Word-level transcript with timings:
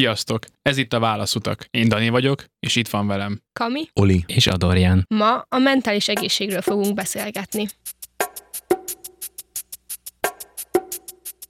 Sziasztok! 0.00 0.44
Ez 0.62 0.76
itt 0.76 0.92
a 0.92 0.98
Válaszutak. 0.98 1.66
Én 1.70 1.88
Dani 1.88 2.08
vagyok, 2.08 2.44
és 2.60 2.76
itt 2.76 2.88
van 2.88 3.06
velem. 3.06 3.40
Kami, 3.52 3.88
Oli. 3.92 4.24
És 4.26 4.46
Adorján. 4.46 5.04
ma 5.08 5.44
a 5.48 5.58
mentális 5.58 6.08
egészségről 6.08 6.60
fogunk 6.60 6.94
beszélgetni. 6.94 7.66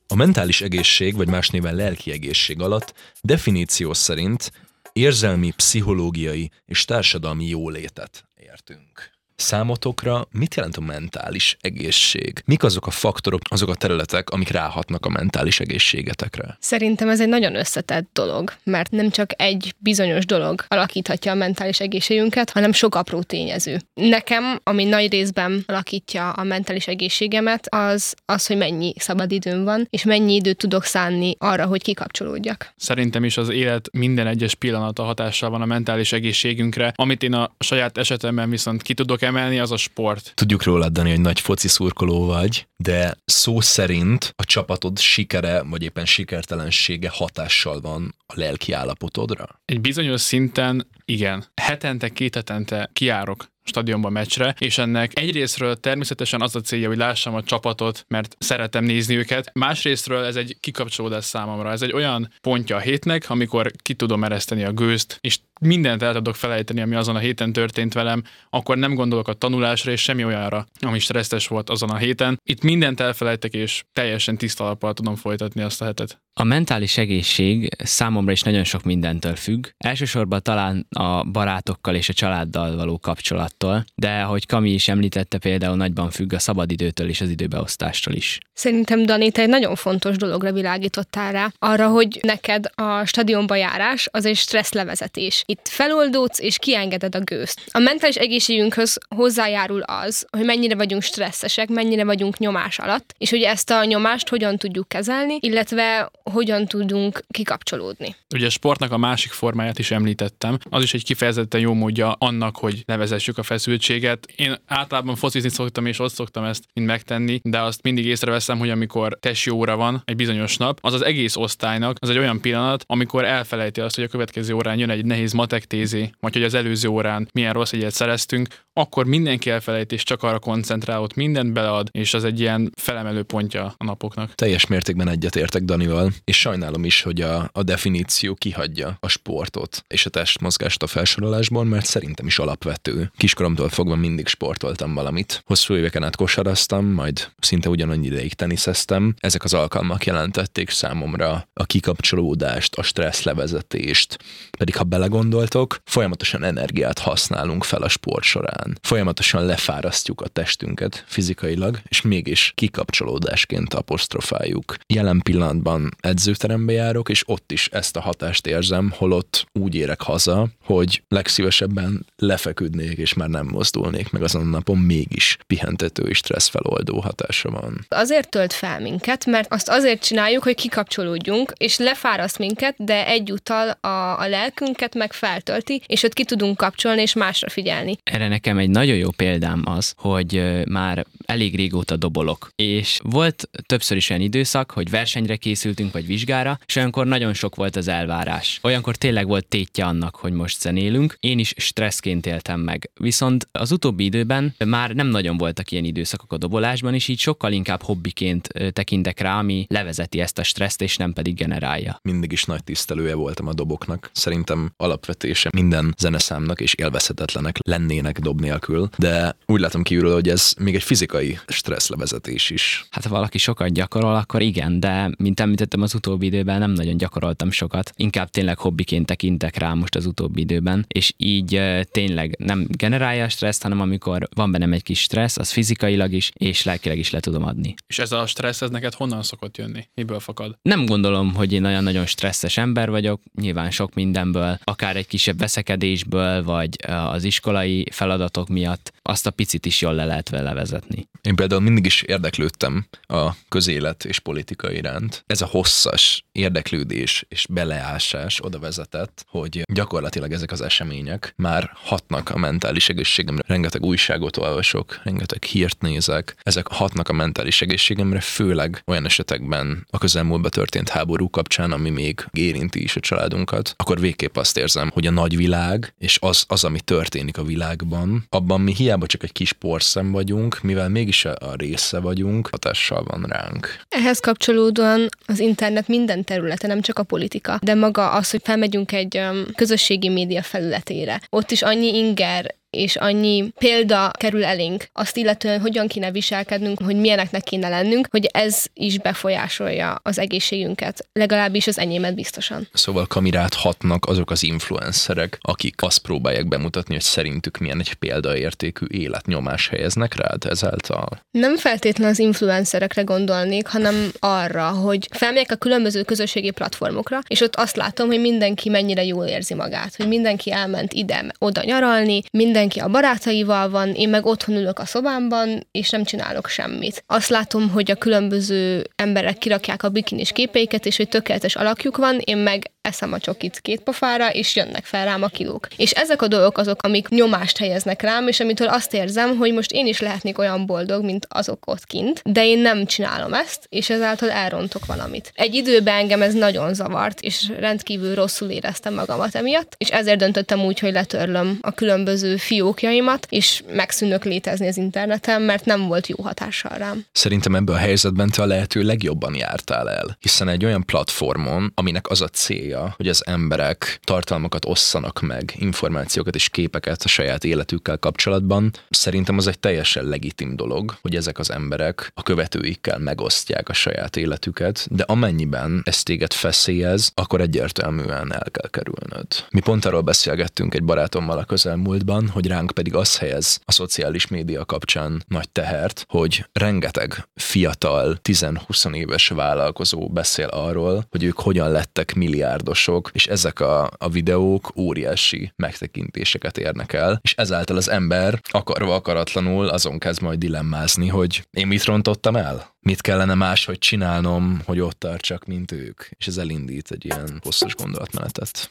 A 0.08 0.14
mentális 0.14 0.60
egészség, 0.60 1.16
vagy 1.16 1.28
más 1.28 1.48
néven 1.48 1.74
lelki 1.74 2.10
egészség 2.10 2.60
alatt 2.60 2.94
definíció 3.20 3.92
szerint 3.92 4.52
érzelmi, 4.92 5.50
pszichológiai 5.56 6.50
és 6.64 6.84
társadalmi 6.84 7.46
jólétet 7.46 8.24
értünk. 8.34 9.19
Számotokra 9.40 10.26
mit 10.30 10.54
jelent 10.54 10.76
a 10.76 10.80
mentális 10.80 11.56
egészség? 11.60 12.42
Mik 12.46 12.62
azok 12.62 12.86
a 12.86 12.90
faktorok, 12.90 13.40
azok 13.50 13.68
a 13.68 13.74
területek, 13.74 14.30
amik 14.30 14.48
ráhatnak 14.48 15.06
a 15.06 15.08
mentális 15.08 15.60
egészségetekre? 15.60 16.56
Szerintem 16.60 17.08
ez 17.08 17.20
egy 17.20 17.28
nagyon 17.28 17.54
összetett 17.54 18.10
dolog, 18.12 18.52
mert 18.64 18.90
nem 18.90 19.10
csak 19.10 19.30
egy 19.36 19.74
bizonyos 19.78 20.26
dolog 20.26 20.64
alakíthatja 20.68 21.32
a 21.32 21.34
mentális 21.34 21.80
egészségünket, 21.80 22.50
hanem 22.50 22.72
sok 22.72 22.94
apró 22.94 23.22
tényező. 23.22 23.80
Nekem, 23.94 24.60
ami 24.62 24.84
nagy 24.84 25.10
részben 25.10 25.64
alakítja 25.66 26.30
a 26.30 26.42
mentális 26.42 26.86
egészségemet, 26.86 27.66
az 27.70 28.14
az, 28.26 28.46
hogy 28.46 28.56
mennyi 28.56 28.92
szabadidőm 28.96 29.64
van, 29.64 29.86
és 29.90 30.04
mennyi 30.04 30.34
időt 30.34 30.56
tudok 30.56 30.84
szánni 30.84 31.34
arra, 31.38 31.66
hogy 31.66 31.82
kikapcsolódjak. 31.82 32.72
Szerintem 32.76 33.24
is 33.24 33.36
az 33.36 33.48
élet 33.48 33.88
minden 33.92 34.26
egyes 34.26 34.54
pillanata 34.54 35.02
hatással 35.02 35.50
van 35.50 35.62
a 35.62 35.66
mentális 35.66 36.12
egészségünkre. 36.12 36.92
Amit 36.96 37.22
én 37.22 37.32
a 37.34 37.54
saját 37.58 37.98
esetemben 37.98 38.50
viszont 38.50 38.82
ki 38.82 38.94
tudok 38.94 39.22
emelni, 39.30 39.58
az 39.58 39.70
a 39.70 39.76
sport. 39.76 40.32
Tudjuk 40.34 40.62
rólad, 40.62 40.92
Dani, 40.92 41.10
hogy 41.10 41.20
nagy 41.20 41.40
foci 41.40 41.68
szurkoló 41.68 42.26
vagy, 42.26 42.66
de 42.76 43.14
szó 43.24 43.60
szerint 43.60 44.32
a 44.36 44.44
csapatod 44.44 44.98
sikere, 44.98 45.62
vagy 45.62 45.82
éppen 45.82 46.06
sikertelensége 46.06 47.08
hatással 47.12 47.80
van 47.80 48.14
a 48.26 48.32
lelki 48.36 48.72
állapotodra? 48.72 49.60
Egy 49.64 49.80
bizonyos 49.80 50.20
szinten 50.20 50.86
igen. 51.10 51.44
Hetente, 51.54 52.08
két 52.08 52.34
hetente 52.34 52.90
kiárok 52.92 53.48
stadionba 53.62 54.08
meccsre, 54.08 54.54
és 54.58 54.78
ennek 54.78 55.18
egyrésztről 55.18 55.76
természetesen 55.76 56.40
az 56.40 56.56
a 56.56 56.60
célja, 56.60 56.88
hogy 56.88 56.96
lássam 56.96 57.34
a 57.34 57.42
csapatot, 57.42 58.04
mert 58.08 58.36
szeretem 58.38 58.84
nézni 58.84 59.16
őket. 59.16 59.50
Másrésztről 59.54 60.24
ez 60.24 60.36
egy 60.36 60.56
kikapcsolódás 60.60 61.24
számomra. 61.24 61.70
Ez 61.70 61.82
egy 61.82 61.92
olyan 61.92 62.32
pontja 62.40 62.76
a 62.76 62.80
hétnek, 62.80 63.30
amikor 63.30 63.70
ki 63.82 63.94
tudom 63.94 64.24
ereszteni 64.24 64.64
a 64.64 64.72
gőzt, 64.72 65.18
és 65.20 65.38
mindent 65.60 66.02
el 66.02 66.14
tudok 66.14 66.36
felejteni, 66.36 66.80
ami 66.80 66.94
azon 66.94 67.16
a 67.16 67.18
héten 67.18 67.52
történt 67.52 67.92
velem, 67.92 68.22
akkor 68.50 68.76
nem 68.76 68.94
gondolok 68.94 69.28
a 69.28 69.32
tanulásra 69.32 69.92
és 69.92 70.02
semmi 70.02 70.24
olyanra, 70.24 70.66
ami 70.80 70.98
stresszes 70.98 71.46
volt 71.46 71.70
azon 71.70 71.90
a 71.90 71.96
héten. 71.96 72.40
Itt 72.44 72.62
mindent 72.62 73.00
elfelejtek, 73.00 73.52
és 73.52 73.82
teljesen 73.92 74.36
tiszta 74.36 74.76
tudom 74.94 75.14
folytatni 75.14 75.62
azt 75.62 75.82
a 75.82 75.84
hetet. 75.84 76.20
A 76.40 76.44
mentális 76.44 76.98
egészség 76.98 77.68
számomra 77.78 78.32
is 78.32 78.42
nagyon 78.42 78.64
sok 78.64 78.82
mindentől 78.82 79.36
függ. 79.36 79.66
Elsősorban 79.78 80.42
talán 80.42 80.86
a 80.90 81.24
barátokkal 81.24 81.94
és 81.94 82.08
a 82.08 82.12
családdal 82.12 82.76
való 82.76 82.98
kapcsolattól, 82.98 83.84
de 83.94 84.20
ahogy 84.20 84.46
Kami 84.46 84.70
is 84.70 84.88
említette, 84.88 85.38
például 85.38 85.76
nagyban 85.76 86.10
függ 86.10 86.32
a 86.32 86.38
szabadidőtől 86.38 87.08
és 87.08 87.20
az 87.20 87.28
időbeosztástól 87.30 88.14
is. 88.14 88.38
Szerintem, 88.52 89.06
Dani, 89.06 89.30
te 89.30 89.42
egy 89.42 89.48
nagyon 89.48 89.74
fontos 89.74 90.16
dologra 90.16 90.52
világítottál 90.52 91.32
rá, 91.32 91.52
arra, 91.58 91.88
hogy 91.88 92.18
neked 92.22 92.64
a 92.74 93.04
stadionba 93.04 93.56
járás 93.56 94.08
az 94.10 94.26
egy 94.26 94.36
stresszlevezetés. 94.36 95.42
Itt 95.46 95.68
feloldódsz 95.68 96.38
és 96.38 96.58
kiengeded 96.58 97.14
a 97.14 97.20
gőzt. 97.20 97.60
A 97.70 97.78
mentális 97.78 98.16
egészségünkhöz 98.16 98.98
hozzájárul 99.16 99.80
az, 99.80 100.26
hogy 100.30 100.44
mennyire 100.44 100.74
vagyunk 100.74 101.02
stresszesek, 101.02 101.68
mennyire 101.68 102.04
vagyunk 102.04 102.38
nyomás 102.38 102.78
alatt, 102.78 103.14
és 103.18 103.30
hogy 103.30 103.42
ezt 103.42 103.70
a 103.70 103.84
nyomást 103.84 104.28
hogyan 104.28 104.56
tudjuk 104.56 104.88
kezelni, 104.88 105.36
illetve 105.40 106.10
hogyan 106.30 106.66
tudunk 106.66 107.22
kikapcsolódni. 107.28 108.14
Ugye 108.34 108.46
a 108.46 108.50
sportnak 108.50 108.92
a 108.92 108.98
másik 108.98 109.32
formáját 109.32 109.78
is 109.78 109.90
említettem. 109.90 110.58
Az 110.70 110.82
is 110.82 110.94
egy 110.94 111.04
kifejezetten 111.04 111.60
jó 111.60 111.74
módja 111.74 112.12
annak, 112.12 112.56
hogy 112.56 112.82
nevezessük 112.86 113.38
a 113.38 113.42
feszültséget. 113.42 114.26
Én 114.36 114.56
általában 114.66 115.16
focizni 115.16 115.48
szoktam, 115.48 115.86
és 115.86 115.98
ott 115.98 116.12
szoktam 116.12 116.44
ezt 116.44 116.64
mind 116.74 116.86
megtenni, 116.86 117.40
de 117.42 117.60
azt 117.60 117.82
mindig 117.82 118.06
észreveszem, 118.06 118.58
hogy 118.58 118.70
amikor 118.70 119.18
tesi 119.20 119.50
óra 119.50 119.76
van 119.76 120.02
egy 120.04 120.16
bizonyos 120.16 120.56
nap, 120.56 120.78
az 120.82 120.94
az 120.94 121.04
egész 121.04 121.36
osztálynak 121.36 121.96
az 122.00 122.10
egy 122.10 122.18
olyan 122.18 122.40
pillanat, 122.40 122.84
amikor 122.86 123.24
elfelejti 123.24 123.80
azt, 123.80 123.94
hogy 123.94 124.04
a 124.04 124.08
következő 124.08 124.54
órán 124.54 124.78
jön 124.78 124.90
egy 124.90 125.04
nehéz 125.04 125.32
matek 125.32 125.64
tézi, 125.64 126.10
vagy 126.20 126.32
hogy 126.32 126.42
az 126.42 126.54
előző 126.54 126.88
órán 126.88 127.28
milyen 127.32 127.52
rossz 127.52 127.72
egyet 127.72 127.92
szereztünk, 127.92 128.48
akkor 128.72 129.04
mindenki 129.04 129.50
elfelejt 129.50 129.92
és 129.92 130.02
csak 130.02 130.22
arra 130.22 130.38
koncentrál, 130.38 131.00
ott 131.00 131.14
mindent 131.14 131.52
belead, 131.52 131.88
és 131.90 132.14
az 132.14 132.24
egy 132.24 132.40
ilyen 132.40 132.72
felemelő 132.76 133.22
pontja 133.22 133.74
a 133.76 133.84
napoknak. 133.84 134.34
Teljes 134.34 134.66
mértékben 134.66 135.08
egyetértek 135.08 135.62
Danival, 135.62 136.09
és 136.24 136.38
sajnálom 136.38 136.84
is, 136.84 137.02
hogy 137.02 137.20
a, 137.20 137.50
a 137.52 137.62
definíció 137.62 138.34
kihagyja 138.34 138.96
a 139.00 139.08
sportot 139.08 139.84
és 139.88 140.06
a 140.06 140.10
testmozgást 140.10 140.82
a 140.82 140.86
felsorolásból, 140.86 141.64
mert 141.64 141.86
szerintem 141.86 142.26
is 142.26 142.38
alapvető. 142.38 143.12
Kiskoromtól 143.16 143.68
fogva 143.68 143.96
mindig 143.96 144.26
sportoltam 144.26 144.94
valamit. 144.94 145.42
Hosszú 145.46 145.74
éveken 145.74 146.04
át 146.04 146.16
kosaraztam, 146.16 146.86
majd 146.86 147.30
szinte 147.38 147.68
ugyanannyi 147.68 148.06
ideig 148.06 148.34
teniszeztem. 148.34 149.14
Ezek 149.18 149.44
az 149.44 149.54
alkalmak 149.54 150.04
jelentették 150.06 150.70
számomra 150.70 151.48
a 151.52 151.64
kikapcsolódást, 151.64 152.74
a 152.74 152.82
stressz 152.82 153.22
levezetést. 153.22 154.18
Pedig 154.58 154.76
ha 154.76 154.84
belegondoltok, 154.84 155.80
folyamatosan 155.84 156.44
energiát 156.44 156.98
használunk 156.98 157.64
fel 157.64 157.82
a 157.82 157.88
sport 157.88 158.24
során. 158.24 158.78
Folyamatosan 158.82 159.44
lefárasztjuk 159.44 160.20
a 160.20 160.28
testünket 160.28 161.04
fizikailag, 161.06 161.80
és 161.88 162.02
mégis 162.02 162.52
kikapcsolódásként 162.54 163.74
apostrofáljuk. 163.74 164.76
Jelen 164.86 165.20
pillanatban 165.20 165.90
edzőterembe 166.00 166.72
járok, 166.72 167.08
és 167.08 167.22
ott 167.26 167.52
is 167.52 167.68
ezt 167.72 167.96
a 167.96 168.00
hatást 168.00 168.46
érzem, 168.46 168.92
holott 168.96 169.46
úgy 169.52 169.74
érek 169.74 170.00
haza, 170.00 170.48
hogy 170.64 171.02
legszívesebben 171.08 172.06
lefeküdnék, 172.16 172.98
és 172.98 173.14
már 173.14 173.28
nem 173.28 173.46
mozdulnék 173.46 174.10
meg 174.10 174.22
azon 174.22 174.42
a 174.42 174.44
napon, 174.44 174.78
mégis 174.78 175.38
pihentető 175.46 176.02
és 176.02 176.16
stresszfeloldó 176.16 177.00
hatása 177.00 177.50
van. 177.50 177.86
Azért 177.88 178.28
tölt 178.28 178.52
fel 178.52 178.80
minket, 178.80 179.26
mert 179.26 179.52
azt 179.52 179.68
azért 179.68 180.04
csináljuk, 180.04 180.42
hogy 180.42 180.54
kikapcsolódjunk, 180.54 181.52
és 181.56 181.78
lefáraszt 181.78 182.38
minket, 182.38 182.74
de 182.78 183.06
egyúttal 183.06 183.68
a, 183.80 184.20
a 184.20 184.28
lelkünket 184.28 184.94
meg 184.94 185.12
feltölti, 185.12 185.82
és 185.86 186.02
ott 186.02 186.12
ki 186.12 186.24
tudunk 186.24 186.56
kapcsolni, 186.56 187.00
és 187.00 187.14
másra 187.14 187.48
figyelni. 187.48 187.96
Erre 188.02 188.28
nekem 188.28 188.58
egy 188.58 188.70
nagyon 188.70 188.96
jó 188.96 189.10
példám 189.10 189.62
az, 189.64 189.92
hogy 189.96 190.42
már 190.68 191.06
elég 191.26 191.56
régóta 191.56 191.96
dobolok. 191.96 192.50
És 192.56 193.00
volt 193.02 193.48
többször 193.66 193.96
is 193.96 194.10
olyan 194.10 194.22
időszak, 194.22 194.70
hogy 194.70 194.90
versenyre 194.90 195.36
készültünk, 195.36 195.89
vagy 195.92 196.06
vizsgára, 196.06 196.58
és 196.66 196.76
olyankor 196.76 197.06
nagyon 197.06 197.34
sok 197.34 197.54
volt 197.54 197.76
az 197.76 197.88
elvárás. 197.88 198.58
Olyankor 198.62 198.96
tényleg 198.96 199.26
volt 199.26 199.46
tétje 199.46 199.84
annak, 199.84 200.16
hogy 200.16 200.32
most 200.32 200.60
zenélünk. 200.60 201.16
Én 201.20 201.38
is 201.38 201.54
stresszként 201.56 202.26
éltem 202.26 202.60
meg. 202.60 202.90
Viszont 202.94 203.48
az 203.52 203.72
utóbbi 203.72 204.04
időben 204.04 204.54
már 204.64 204.90
nem 204.90 205.06
nagyon 205.06 205.36
voltak 205.36 205.70
ilyen 205.70 205.84
időszakok 205.84 206.32
a 206.32 206.38
dobolásban, 206.38 206.94
és 206.94 207.08
így 207.08 207.18
sokkal 207.18 207.52
inkább 207.52 207.82
hobbiként 207.82 208.48
tekintek 208.72 209.20
rá, 209.20 209.38
ami 209.38 209.66
levezeti 209.68 210.20
ezt 210.20 210.38
a 210.38 210.42
stresszt, 210.42 210.82
és 210.82 210.96
nem 210.96 211.12
pedig 211.12 211.34
generálja. 211.34 211.98
Mindig 212.02 212.32
is 212.32 212.44
nagy 212.44 212.64
tisztelője 212.64 213.14
voltam 213.14 213.46
a 213.46 213.54
doboknak. 213.54 214.10
Szerintem 214.12 214.72
alapvetése 214.76 215.50
minden 215.52 215.94
zeneszámnak 215.98 216.60
és 216.60 216.74
élvezhetetlenek 216.74 217.58
lennének 217.62 218.18
dob 218.18 218.40
nélkül, 218.40 218.88
de 218.98 219.36
úgy 219.46 219.60
látom 219.60 219.82
kívülről, 219.82 220.14
hogy 220.14 220.28
ez 220.28 220.52
még 220.58 220.74
egy 220.74 220.82
fizikai 220.82 221.38
stresszlevezetés 221.46 222.50
is. 222.50 222.84
Hát 222.90 223.04
ha 223.04 223.10
valaki 223.10 223.38
sokat 223.38 223.72
gyakorol, 223.72 224.14
akkor 224.14 224.42
igen, 224.42 224.80
de 224.80 225.10
mint 225.18 225.40
említettem 225.40 225.79
az 225.82 225.94
utóbbi 225.94 226.26
időben 226.26 226.58
nem 226.58 226.70
nagyon 226.70 226.96
gyakoroltam 226.96 227.50
sokat. 227.50 227.92
Inkább 227.96 228.30
tényleg 228.30 228.58
hobbiként 228.58 229.06
tekintek 229.06 229.56
rá 229.56 229.74
most 229.74 229.94
az 229.94 230.06
utóbbi 230.06 230.40
időben, 230.40 230.84
és 230.88 231.12
így 231.16 231.60
tényleg 231.90 232.34
nem 232.38 232.66
generálja 232.68 233.24
a 233.24 233.28
stresszt, 233.28 233.62
hanem 233.62 233.80
amikor 233.80 234.28
van 234.34 234.50
bennem 234.50 234.72
egy 234.72 234.82
kis 234.82 235.00
stressz, 235.00 235.38
az 235.38 235.50
fizikailag 235.50 236.12
is, 236.12 236.30
és 236.34 236.64
lelkileg 236.64 236.98
is 236.98 237.10
le 237.10 237.20
tudom 237.20 237.44
adni. 237.44 237.74
És 237.86 237.98
ez 237.98 238.12
a 238.12 238.26
stressz, 238.26 238.62
ez 238.62 238.70
neked 238.70 238.94
honnan 238.94 239.22
szokott 239.22 239.56
jönni? 239.56 239.88
Miből 239.94 240.20
fakad? 240.20 240.58
Nem 240.62 240.86
gondolom, 240.86 241.34
hogy 241.34 241.52
én 241.52 241.64
olyan 241.64 241.82
nagyon 241.82 242.06
stresszes 242.06 242.56
ember 242.56 242.90
vagyok, 242.90 243.22
nyilván 243.40 243.70
sok 243.70 243.94
mindenből, 243.94 244.58
akár 244.64 244.96
egy 244.96 245.06
kisebb 245.06 245.38
veszekedésből, 245.38 246.44
vagy 246.44 246.76
az 246.86 247.24
iskolai 247.24 247.86
feladatok 247.90 248.48
miatt, 248.48 248.92
azt 249.02 249.26
a 249.26 249.30
picit 249.30 249.66
is 249.66 249.80
jól 249.80 249.94
le 249.94 250.04
lehet 250.04 250.28
vele 250.28 250.54
vezetni. 250.54 251.08
Én 251.22 251.34
például 251.34 251.60
mindig 251.60 251.86
is 251.86 252.02
érdeklődtem 252.02 252.86
a 253.00 253.30
közélet 253.48 254.04
és 254.04 254.18
politika 254.18 254.72
iránt. 254.72 255.24
Ez 255.26 255.40
a 255.40 255.46
hosszas 255.46 256.24
érdeklődés 256.32 257.24
és 257.28 257.46
beleásás 257.50 258.38
oda 258.42 258.58
vezetett, 258.58 259.24
hogy 259.28 259.62
gyakorlatilag 259.72 260.32
ezek 260.32 260.52
az 260.52 260.60
események 260.60 261.32
már 261.36 261.70
hatnak 261.74 262.30
a 262.30 262.38
mentális 262.38 262.88
egészségemre. 262.88 263.42
Rengeteg 263.46 263.82
újságot 263.82 264.36
olvasok, 264.36 265.00
rengeteg 265.04 265.42
hírt 265.42 265.80
nézek. 265.80 266.36
Ezek 266.42 266.66
hatnak 266.66 267.08
a 267.08 267.12
mentális 267.12 267.62
egészségemre, 267.62 268.20
főleg 268.20 268.82
olyan 268.86 269.04
esetekben 269.04 269.86
a 269.90 269.98
közelmúltban 269.98 270.50
történt 270.50 270.88
háború 270.88 271.30
kapcsán, 271.30 271.72
ami 271.72 271.90
még 271.90 272.24
érinti 272.32 272.82
is 272.82 272.96
a 272.96 273.00
családunkat, 273.00 273.74
akkor 273.76 274.00
végképp 274.00 274.36
azt 274.36 274.56
érzem, 274.56 274.90
hogy 274.92 275.06
a 275.06 275.10
nagyvilág 275.10 275.94
és 275.98 276.18
az, 276.20 276.44
az 276.48 276.64
ami 276.64 276.80
történik 276.80 277.38
a 277.38 277.44
világban, 277.44 278.26
abban 278.28 278.60
mi 278.60 278.74
hiába 278.74 279.06
csak 279.06 279.22
egy 279.22 279.32
kis 279.32 279.52
porszem 279.52 280.10
vagyunk, 280.10 280.62
mivel 280.62 280.88
mégis 280.88 281.09
mégis 281.10 281.24
a 281.24 281.54
része 281.56 282.00
vagyunk, 282.00 282.48
hatással 282.50 283.04
van 283.04 283.24
ránk. 283.28 283.80
Ehhez 283.88 284.20
kapcsolódóan 284.20 285.08
az 285.26 285.38
internet 285.38 285.88
minden 285.88 286.24
területe, 286.24 286.66
nem 286.66 286.80
csak 286.80 286.98
a 286.98 287.02
politika, 287.02 287.58
de 287.62 287.74
maga 287.74 288.10
az, 288.10 288.30
hogy 288.30 288.40
felmegyünk 288.44 288.92
egy 288.92 289.20
közösségi 289.54 290.08
média 290.08 290.42
felületére. 290.42 291.20
Ott 291.30 291.50
is 291.50 291.62
annyi 291.62 291.96
inger 291.96 292.54
és 292.70 292.96
annyi 292.96 293.52
példa 293.58 294.10
kerül 294.18 294.44
elénk, 294.44 294.86
azt 294.92 295.16
illetően 295.16 295.60
hogyan 295.60 295.88
kéne 295.88 296.10
viselkednünk, 296.10 296.82
hogy 296.82 296.96
milyeneknek 296.96 297.42
kéne 297.42 297.68
lennünk, 297.68 298.08
hogy 298.10 298.28
ez 298.32 298.64
is 298.74 298.98
befolyásolja 298.98 300.00
az 300.02 300.18
egészségünket, 300.18 301.08
legalábbis 301.12 301.66
az 301.66 301.78
enyémet 301.78 302.14
biztosan. 302.14 302.68
Szóval 302.72 303.06
kamirát 303.06 303.54
hatnak 303.54 304.06
azok 304.06 304.30
az 304.30 304.42
influencerek, 304.42 305.38
akik 305.40 305.82
azt 305.82 305.98
próbálják 305.98 306.48
bemutatni, 306.48 306.94
hogy 306.94 307.02
szerintük 307.02 307.58
milyen 307.58 307.78
egy 307.78 307.94
példaértékű 307.94 308.86
életnyomás 308.88 309.68
helyeznek 309.68 310.14
rád 310.14 310.44
ezáltal. 310.44 311.08
Nem 311.30 311.56
feltétlenül 311.56 312.12
az 312.12 312.18
influencerekre 312.18 313.02
gondolnék, 313.02 313.66
hanem 313.66 314.10
arra, 314.18 314.68
hogy 314.68 315.08
felmegyek 315.10 315.50
a 315.52 315.56
különböző 315.56 316.02
közösségi 316.02 316.50
platformokra, 316.50 317.18
és 317.28 317.40
ott 317.40 317.56
azt 317.56 317.76
látom, 317.76 318.06
hogy 318.06 318.20
mindenki 318.20 318.68
mennyire 318.68 319.04
jól 319.04 319.24
érzi 319.24 319.54
magát, 319.54 319.96
hogy 319.96 320.08
mindenki 320.08 320.52
elment 320.52 320.92
ide, 320.92 321.24
oda 321.38 321.64
nyaralni, 321.64 322.22
minden 322.32 322.59
mindenki 322.60 322.88
a 322.88 322.92
barátaival 323.00 323.70
van, 323.70 323.92
én 323.92 324.08
meg 324.08 324.26
otthon 324.26 324.56
ülök 324.56 324.78
a 324.78 324.84
szobámban, 324.84 325.66
és 325.72 325.90
nem 325.90 326.04
csinálok 326.04 326.48
semmit. 326.48 327.04
Azt 327.06 327.28
látom, 327.28 327.70
hogy 327.70 327.90
a 327.90 327.94
különböző 327.94 328.86
emberek 328.96 329.38
kirakják 329.38 329.82
a 329.82 329.88
bikinis 329.88 330.32
képeiket, 330.32 330.86
és 330.86 330.96
hogy 330.96 331.08
tökéletes 331.08 331.56
alakjuk 331.56 331.96
van, 331.96 332.18
én 332.24 332.36
meg 332.36 332.70
eszem 332.82 333.12
a 333.12 333.18
csokit 333.18 333.60
két 333.60 333.80
pofára, 333.80 334.30
és 334.30 334.56
jönnek 334.56 334.84
fel 334.84 335.04
rám 335.04 335.22
a 335.22 335.26
kilók. 335.26 335.68
És 335.76 335.90
ezek 335.90 336.22
a 336.22 336.28
dolgok 336.28 336.58
azok, 336.58 336.82
amik 336.82 337.08
nyomást 337.08 337.58
helyeznek 337.58 338.02
rám, 338.02 338.28
és 338.28 338.40
amitől 338.40 338.68
azt 338.68 338.94
érzem, 338.94 339.36
hogy 339.36 339.52
most 339.52 339.72
én 339.72 339.86
is 339.86 340.00
lehetnék 340.00 340.38
olyan 340.38 340.66
boldog, 340.66 341.04
mint 341.04 341.26
azok 341.28 341.66
ott 341.66 341.84
kint, 341.84 342.22
de 342.24 342.44
én 342.44 342.58
nem 342.58 342.86
csinálom 342.86 343.34
ezt, 343.34 343.66
és 343.68 343.90
ezáltal 343.90 344.30
elrontok 344.30 344.86
valamit. 344.86 345.32
Egy 345.34 345.54
időben 345.54 345.94
engem 345.94 346.22
ez 346.22 346.34
nagyon 346.34 346.74
zavart, 346.74 347.20
és 347.20 347.52
rendkívül 347.58 348.14
rosszul 348.14 348.48
éreztem 348.48 348.94
magamat 348.94 349.34
emiatt, 349.34 349.74
és 349.78 349.88
ezért 349.88 350.18
döntöttem 350.18 350.64
úgy, 350.64 350.78
hogy 350.78 350.92
letörlöm 350.92 351.58
a 351.60 351.70
különböző 351.70 352.36
fiókjaimat, 352.36 353.26
és 353.30 353.62
megszűnök 353.72 354.24
létezni 354.24 354.68
az 354.68 354.76
interneten, 354.76 355.42
mert 355.42 355.64
nem 355.64 355.86
volt 355.86 356.06
jó 356.06 356.16
hatással 356.22 356.78
rám. 356.78 357.04
Szerintem 357.12 357.54
ebben 357.54 357.74
a 357.74 357.78
helyzetben 357.78 358.30
te 358.30 358.42
a 358.42 358.46
lehető 358.46 358.82
legjobban 358.82 359.34
jártál 359.34 359.90
el, 359.90 360.16
hiszen 360.20 360.48
egy 360.48 360.64
olyan 360.64 360.84
platformon, 360.84 361.72
aminek 361.74 362.08
az 362.08 362.20
a 362.20 362.28
célja, 362.70 362.94
hogy 362.96 363.08
az 363.08 363.26
emberek 363.26 364.00
tartalmakat 364.04 364.64
osszanak 364.64 365.20
meg, 365.20 365.54
információkat 365.58 366.34
és 366.34 366.48
képeket 366.48 367.02
a 367.02 367.08
saját 367.08 367.44
életükkel 367.44 367.98
kapcsolatban, 367.98 368.70
szerintem 368.90 369.36
az 369.36 369.46
egy 369.46 369.58
teljesen 369.58 370.04
legitim 370.04 370.56
dolog, 370.56 370.96
hogy 371.00 371.16
ezek 371.16 371.38
az 371.38 371.50
emberek 371.50 372.10
a 372.14 372.22
követőikkel 372.22 372.98
megosztják 372.98 373.68
a 373.68 373.72
saját 373.72 374.16
életüket, 374.16 374.86
de 374.90 375.02
amennyiben 375.02 375.82
ez 375.84 376.02
téged 376.02 376.32
feszélyez, 376.32 377.12
akkor 377.14 377.40
egyértelműen 377.40 378.32
el 378.32 378.50
kell 378.50 378.70
kerülnöd. 378.70 379.26
Mi 379.50 379.60
pont 379.60 379.84
arról 379.84 380.00
beszélgettünk 380.00 380.74
egy 380.74 380.84
barátommal 380.84 381.38
a 381.38 381.44
közelmúltban, 381.44 382.28
hogy 382.28 382.46
ránk 382.46 382.70
pedig 382.70 382.94
az 382.94 383.18
helyez 383.18 383.60
a 383.64 383.72
szociális 383.72 384.26
média 384.26 384.64
kapcsán 384.64 385.22
nagy 385.28 385.48
tehert, 385.48 386.04
hogy 386.08 386.44
rengeteg 386.52 387.28
fiatal, 387.34 388.18
10-20 388.22 388.94
éves 388.94 389.28
vállalkozó 389.28 390.08
beszél 390.08 390.46
arról, 390.46 391.04
hogy 391.10 391.24
ők 391.24 391.38
hogyan 391.40 391.70
lettek 391.70 392.14
milliárdosok, 392.60 393.10
és 393.12 393.26
ezek 393.26 393.60
a, 393.60 393.90
a 393.98 394.08
videók 394.08 394.72
óriási 394.76 395.52
megtekintéseket 395.56 396.58
érnek 396.58 396.92
el, 396.92 397.20
és 397.22 397.34
ezáltal 397.34 397.76
az 397.76 397.88
ember 397.88 398.40
akarva 398.50 398.94
akaratlanul 398.94 399.68
azon 399.68 399.98
kezd 399.98 400.22
majd 400.22 400.38
dilemmázni, 400.38 401.08
hogy 401.08 401.46
én 401.50 401.66
mit 401.66 401.84
rontottam 401.84 402.36
el? 402.36 402.74
Mit 402.80 403.00
kellene 403.00 403.34
máshogy 403.34 403.78
csinálnom, 403.78 404.60
hogy 404.64 404.80
ott 404.80 404.98
tartsak, 404.98 405.44
mint 405.44 405.72
ők? 405.72 406.02
És 406.18 406.26
ez 406.26 406.36
elindít 406.36 406.90
egy 406.90 407.04
ilyen 407.04 407.40
hosszas 407.42 407.74
gondolatmenetet. 407.74 408.70